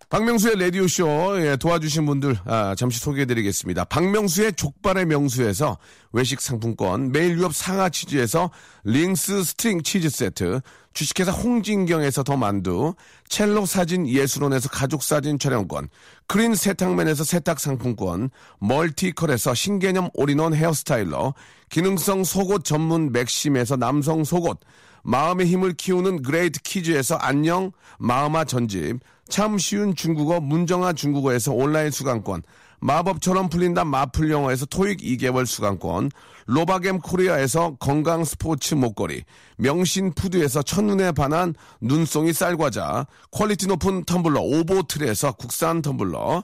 [0.09, 3.85] 박명수의 라디오쇼 예, 도와주신 분들 아, 잠시 소개해드리겠습니다.
[3.85, 5.77] 박명수의 족발의 명수에서
[6.13, 8.49] 외식 상품권, 매일 유업 상하 치즈에서
[8.85, 10.61] 링스 스트링 치즈 세트,
[10.93, 12.95] 주식회사 홍진경에서 더 만두,
[13.27, 15.89] 첼로 사진 예술원에서 가족 사진 촬영권,
[16.25, 21.35] 크린 세탁맨에서 세탁 상품권, 멀티컬에서 신개념 all-in-one hair styler,
[21.69, 24.59] 기능성 속옷 전문 맥심에서 남성 속옷,
[25.03, 32.43] 마음의 힘을 키우는 그레이트 키즈에서 안녕 마음아 전집, 참 쉬운 중국어 문정아 중국어에서 온라인 수강권,
[32.81, 36.11] 마법처럼 풀린다 마풀 영어에서 토익 2개월 수강권,
[36.45, 39.23] 로바겜 코리아에서 건강 스포츠 목걸이,
[39.57, 46.43] 명신 푸드에서 첫눈에 반한 눈송이 쌀과자, 퀄리티 높은 텀블러 오보틀에서 국산 텀블러,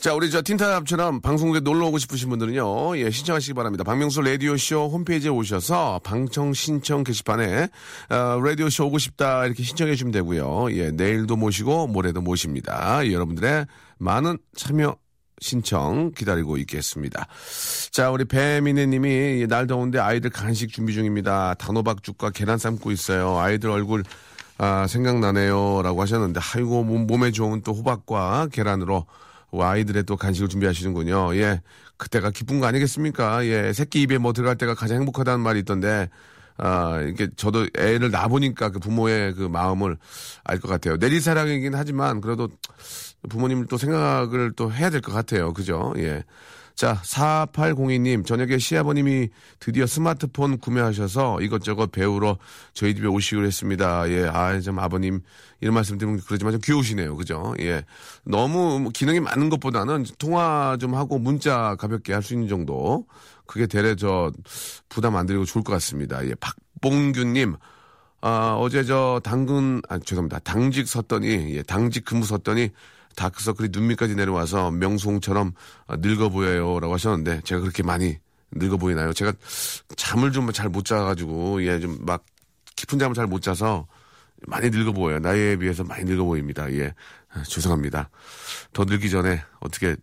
[0.00, 3.82] 자, 우리 저 틴탑처럼 방송국에 놀러 오고 싶으신 분들은요, 예, 신청하시기 바랍니다.
[3.82, 7.68] 박명수 라디오쇼 홈페이지에 오셔서 방청 신청 게시판에,
[8.08, 10.72] 어, 라디오쇼 오고 싶다 이렇게 신청해 주시면 되고요.
[10.76, 13.04] 예, 내일도 모시고 모레도 모십니다.
[13.04, 13.66] 예, 여러분들의
[13.98, 14.96] 많은 참여
[15.40, 17.26] 신청 기다리고 있겠습니다.
[17.90, 21.54] 자, 우리 배민혜 님이 날 더운데 아이들 간식 준비 중입니다.
[21.54, 23.36] 단호박죽과 계란 삶고 있어요.
[23.38, 24.04] 아이들 얼굴
[24.58, 25.82] 아, 생각나네요.
[25.82, 29.06] 라고 하셨는데, 아이고, 몸, 몸에 좋은 또 호박과 계란으로
[29.52, 31.36] 아이들의 또 간식을 준비하시는군요.
[31.36, 31.62] 예.
[31.96, 33.46] 그때가 기쁜 거 아니겠습니까?
[33.46, 33.72] 예.
[33.72, 36.08] 새끼 입에 뭐 들어갈 때가 가장 행복하다는 말이 있던데,
[36.56, 39.96] 아, 이게 저도 애를 낳아보니까 그 부모의 그 마음을
[40.44, 40.96] 알 것 같아요.
[40.96, 42.48] 내리사랑이긴 하지만 그래도
[43.28, 45.52] 부모님 또 생각을 또 해야 될 것 같아요.
[45.52, 45.94] 그죠?
[45.98, 46.24] 예.
[46.78, 52.38] 자, 4802님, 저녁에 시아버님이 드디어 스마트폰 구매하셔서 이것저것 배우러
[52.72, 54.08] 저희 집에 오시기로 했습니다.
[54.10, 55.20] 예, 아, 좀 아버님,
[55.60, 57.16] 이런 말씀 드리면 그러지만 좀 귀여우시네요.
[57.16, 57.52] 그죠?
[57.58, 57.82] 예.
[58.22, 63.06] 너무 뭐 기능이 많은 것보다는 통화 좀 하고 문자 가볍게 할 수 있는 정도.
[63.44, 64.30] 그게 되레 저
[64.88, 66.24] 부담 안 드리고 좋을 것 같습니다.
[66.28, 67.56] 예, 박봉규님,
[68.20, 70.38] 아, 어제 저 당근, 아, 죄송합니다.
[70.44, 72.70] 당직 섰더니, 예, 당직 근무 섰더니
[73.18, 75.52] 다크서클이 눈 밑까지 내려와서 명송처럼
[75.88, 76.78] 아, 늙어 보여요.
[76.78, 78.16] 라고 하셨는데 제가 그렇게 많이
[78.52, 79.12] 늙어 보이나요?
[79.12, 79.32] 제가
[79.96, 82.24] 잠을 좀 잘 못 자가지고, 예, 좀 막
[82.76, 83.86] 깊은 잠을 잘 못 자서
[84.46, 85.18] 많이 늙어 보여요.
[85.18, 86.70] 나이에 비해서 많이 늙어 보입니다.
[86.72, 86.94] 예.
[87.34, 88.08] 아, 죄송합니다.
[88.72, 89.96] 더 늙기 전에 어떻게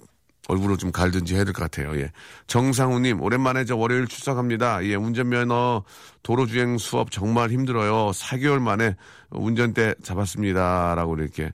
[0.47, 1.97] 얼굴을 좀 갈든지 해야 될 것 같아요.
[1.99, 2.11] 예.
[2.47, 4.85] 정상우님, 오랜만에 저 월요일 출석합니다.
[4.85, 5.83] 예, 운전면허
[6.23, 8.11] 도로주행 수업 정말 힘들어요.
[8.11, 8.95] 4개월 만에
[9.31, 10.95] 운전대 잡았습니다.
[10.95, 11.51] 라고 이렇게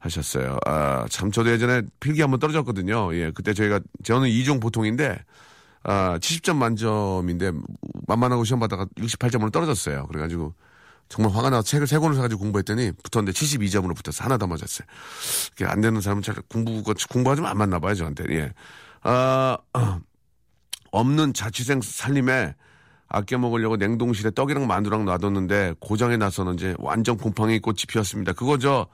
[0.00, 0.58] 하셨어요.
[0.66, 3.14] 아, 참, 저도 예전에 필기 한번 떨어졌거든요.
[3.14, 5.18] 예, 그때 저희가, 저는 2종 보통인데,
[5.82, 7.52] 아, 70점 만점인데,
[8.06, 10.06] 만만하고 시험 받다가 68점으로 떨어졌어요.
[10.08, 10.54] 그래가지고,
[11.08, 14.86] 정말 화가 나서 책을 세 권을 사가지고 공부했더니 붙었는데 72점으로 붙어서 하나 더 맞았어요.
[15.52, 18.24] 이게 안 되는 사람은 잘 공부가, 좀안 맞나 봐요, 저한테.
[18.30, 18.52] 예.
[19.02, 19.56] 아,
[20.90, 22.54] 없는 자취생 살림에
[23.08, 28.32] 아껴 먹으려고 냉동실에 떡이랑 만두랑 놔뒀는데 고장에 나서는지 완전 곰팡이 꽃이 피었습니다.
[28.32, 28.88] 그거 저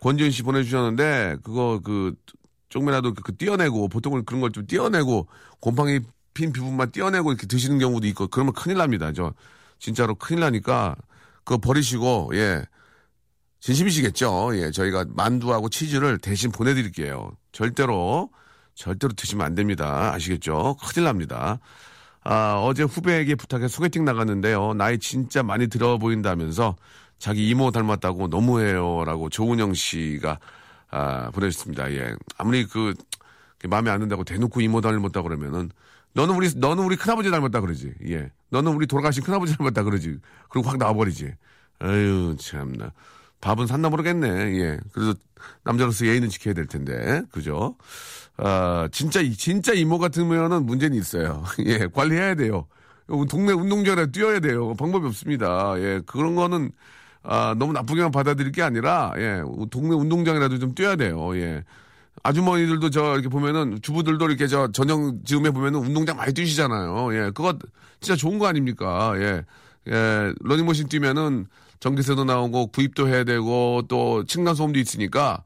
[0.00, 2.14] 권지은 씨 보내주셨는데 그거 그
[2.68, 5.26] 조금이라도 그, 그 떼어내고 보통은 그런 걸 좀 떼어내고
[5.60, 6.00] 곰팡이
[6.34, 9.12] 핀 부분만 떼어내고 이렇게 드시는 경우도 있고 그러면 큰일 납니다.
[9.12, 9.32] 저
[9.78, 10.94] 진짜로 큰일 나니까
[11.46, 12.62] 그거 버리시고 예
[13.60, 14.50] 진심이시겠죠.
[14.58, 17.32] 예 저희가 만두하고 치즈를 대신 보내드릴게요.
[17.52, 18.28] 절대로
[18.74, 20.12] 절대로 드시면 안 됩니다.
[20.12, 20.76] 아시겠죠?
[20.84, 21.58] 큰일 납니다.
[22.22, 24.74] 아, 어제 후배에게 부탁해 소개팅 나갔는데요.
[24.74, 26.76] 나이 진짜 많이 들어 보인다면서
[27.18, 29.04] 자기 이모 닮았다고 너무해요.
[29.04, 30.40] 라고 조은영 씨가,
[30.90, 31.92] 아, 보내주셨습니다.
[31.92, 32.16] 예.
[32.36, 32.94] 아무리 그,
[33.68, 35.70] 마음에 안 든다고 대놓고 이모 닮았다 그러면은,
[36.14, 37.94] 너는 우리, 너는 우리 큰아버지 닮았다 그러지.
[38.08, 38.30] 예.
[38.50, 40.18] 너는 우리 돌아가신 큰아버지 닮았다 그러지.
[40.50, 41.32] 그리고 확 나와버리지.
[41.80, 42.92] 아유, 참나.
[43.40, 44.28] 밥은 샀나 모르겠네.
[44.60, 44.78] 예.
[44.92, 45.14] 그래도
[45.64, 47.22] 남자로서 예의는 지켜야 될 텐데.
[47.30, 47.76] 그죠?
[48.36, 51.44] 아, 진짜, 이- 진짜 이모 같으면은 문제는 있어요.
[51.66, 52.66] 예, 관리해야 돼요.
[53.28, 54.74] 동네 운동장에 뛰어야 돼요.
[54.74, 55.74] 방법이 없습니다.
[55.78, 56.70] 예, 그런 거는,
[57.22, 61.36] 아, 너무 나쁘게만 받아들일 게 아니라, 예, 동네 운동장이라도 좀 뛰어야 돼요.
[61.36, 61.62] 예.
[62.22, 67.14] 아주머니들도 저 이렇게 보면은 주부들도 이렇게 저 저녁 즈음에 보면은 운동장 많이 뛰시잖아요.
[67.14, 67.56] 예, 그거
[68.00, 69.12] 진짜 좋은 거 아닙니까?
[69.16, 69.44] 예,
[69.88, 71.46] 예, 러닝머신 뛰면은
[71.80, 75.44] 전기세도 나오고 구입도 해야 되고 또 층간소음도 있으니까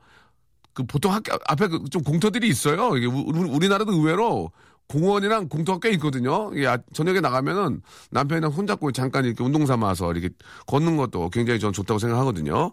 [0.73, 2.97] 그 보통 학교 앞에 그 좀 공터들이 있어요.
[2.97, 4.53] 이게 우리나라도 의외로
[4.89, 6.51] 공원이랑 공터가 꽤 있거든요.
[6.55, 10.31] 이게 아- 저녁에 나가면은 남편이랑 손잡고 잠깐 이렇게 운동 삼아서 이렇게
[10.67, 12.73] 걷는 것도 굉장히 전 좋다고 생각하거든요.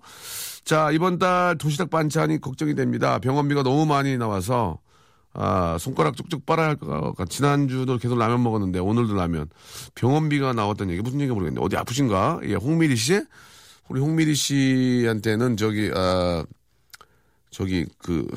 [0.68, 3.20] 자, 이번 달 도시락 반찬이 걱정이 됩니다.
[3.20, 4.80] 병원비가 너무 많이 나와서
[5.34, 7.24] 아, 손가락 쭉쭉 빨아야 할 것 같아.
[7.30, 9.48] 지난주도 계속 라면 먹었는데 오늘도 라면.
[9.96, 11.62] 병원비가 나왔던 얘기 무슨 얘기 모르겠네.
[11.62, 12.42] 어디 아프신가?
[12.44, 13.22] 예, 홍미리 씨?
[13.88, 16.44] 우리 홍미리 씨한테는 저기 아
[17.50, 18.28] 저기 그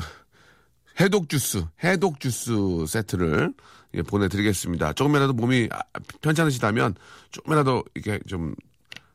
[1.00, 2.52] 해독 주스, 해독 주스
[2.86, 3.52] 세트를
[3.94, 4.92] 예, 보내드리겠습니다.
[4.92, 5.80] 조금이라도 몸이 아,
[6.20, 6.94] 편찮으시다면
[7.32, 8.69] 조금이라도 이렇게 좀 아,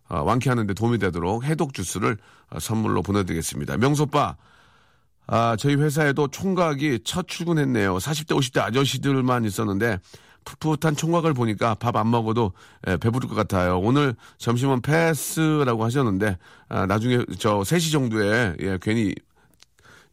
[0.09, 2.17] 완쾌하는 데 도움이 되도록 해독 주스를
[2.49, 3.77] 아, 선물로 보내드리겠습니다.
[3.77, 4.35] 명소빠,
[5.27, 7.97] 아, 저희 회사에도 총각이 첫 출근했네요.
[7.97, 9.99] 40대, 50대 아저씨들만 있었는데
[10.45, 12.53] 풋풋한 총각을 보니까 밥 안 먹어도
[12.87, 13.79] 예, 배부를 것 같아요.
[13.79, 16.37] 오늘 점심은 패스라고 하셨는데
[16.69, 19.15] 아, 나중에 저 3시 정도에 예, 괜히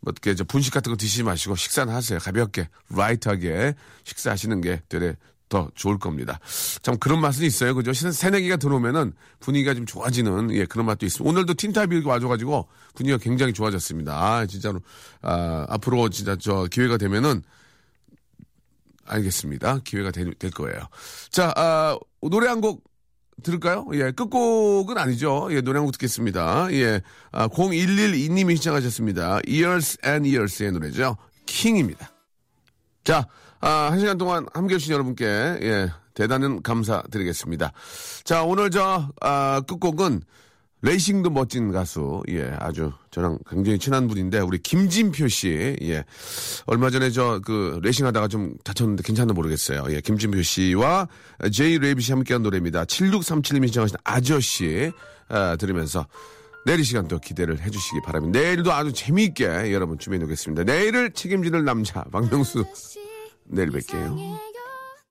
[0.01, 2.18] 뭐저 분식 같은 거 드시지 마시고 식사는 하세요.
[2.18, 3.74] 가볍게 라이트하게
[4.05, 5.16] 식사하시는 게 되레
[5.53, 6.40] 더 좋을 겁니다.
[6.80, 7.74] 참 그런 맛은 있어요.
[7.74, 7.92] 그죠?
[7.92, 11.28] 새- 새내기가 들어오면은 분위기가 좀 좋아지는 예, 그런 맛도 있습니다.
[11.28, 14.14] 오늘도 틴탑이 이렇게 와줘가지고 분위기가 굉장히 좋아졌습니다.
[14.18, 14.80] 아, 진짜로
[15.20, 17.42] 아, 앞으로 진짜 저 기회가 되면은
[19.05, 19.80] 알겠습니다.
[19.84, 20.88] 기회가 될, 될 거예요.
[21.30, 22.82] 자, 아, 노래 한 곡
[23.42, 23.86] 들을까요?
[23.94, 25.48] 예, 끝곡은 아니죠.
[25.50, 26.68] 예, 노래 한 곡 듣겠습니다.
[26.72, 29.40] 예, 아, 0112님이 시청하셨습니다.
[29.48, 31.16] Years and Years의 노래죠.
[31.46, 32.11] 킹입니다.
[33.05, 33.26] 자,
[33.62, 37.72] 아, 한 시간 동안 함께 해주신 여러분께, 예, 대단한 감사드리겠습니다.
[38.24, 40.22] 자, 오늘 저, 아, 끝곡은
[40.82, 46.04] 레이싱도 멋진 가수, 예, 아주 저랑 굉장히 친한 분인데, 우리 김진표 씨, 예,
[46.66, 49.84] 얼마 전에 저, 그, 레이싱 하다가 좀 다쳤는데 괜찮나 모르겠어요.
[49.90, 51.06] 예, 김진표 씨와
[51.53, 52.84] 제이레빗 씨 함께한 노래입니다.
[52.86, 54.90] 7637님이 신청하신 아저씨,
[55.28, 56.04] 아, 들으면서
[56.66, 58.40] 내일 이 시간 또 기대를 해주시기 바랍니다.
[58.40, 60.64] 내일도 아주 재미있게 여러분 준비해 놓겠습니다.
[60.64, 62.64] 내일을 책임지는 남자, 박명수.
[63.53, 64.51] 내일 뵐게요.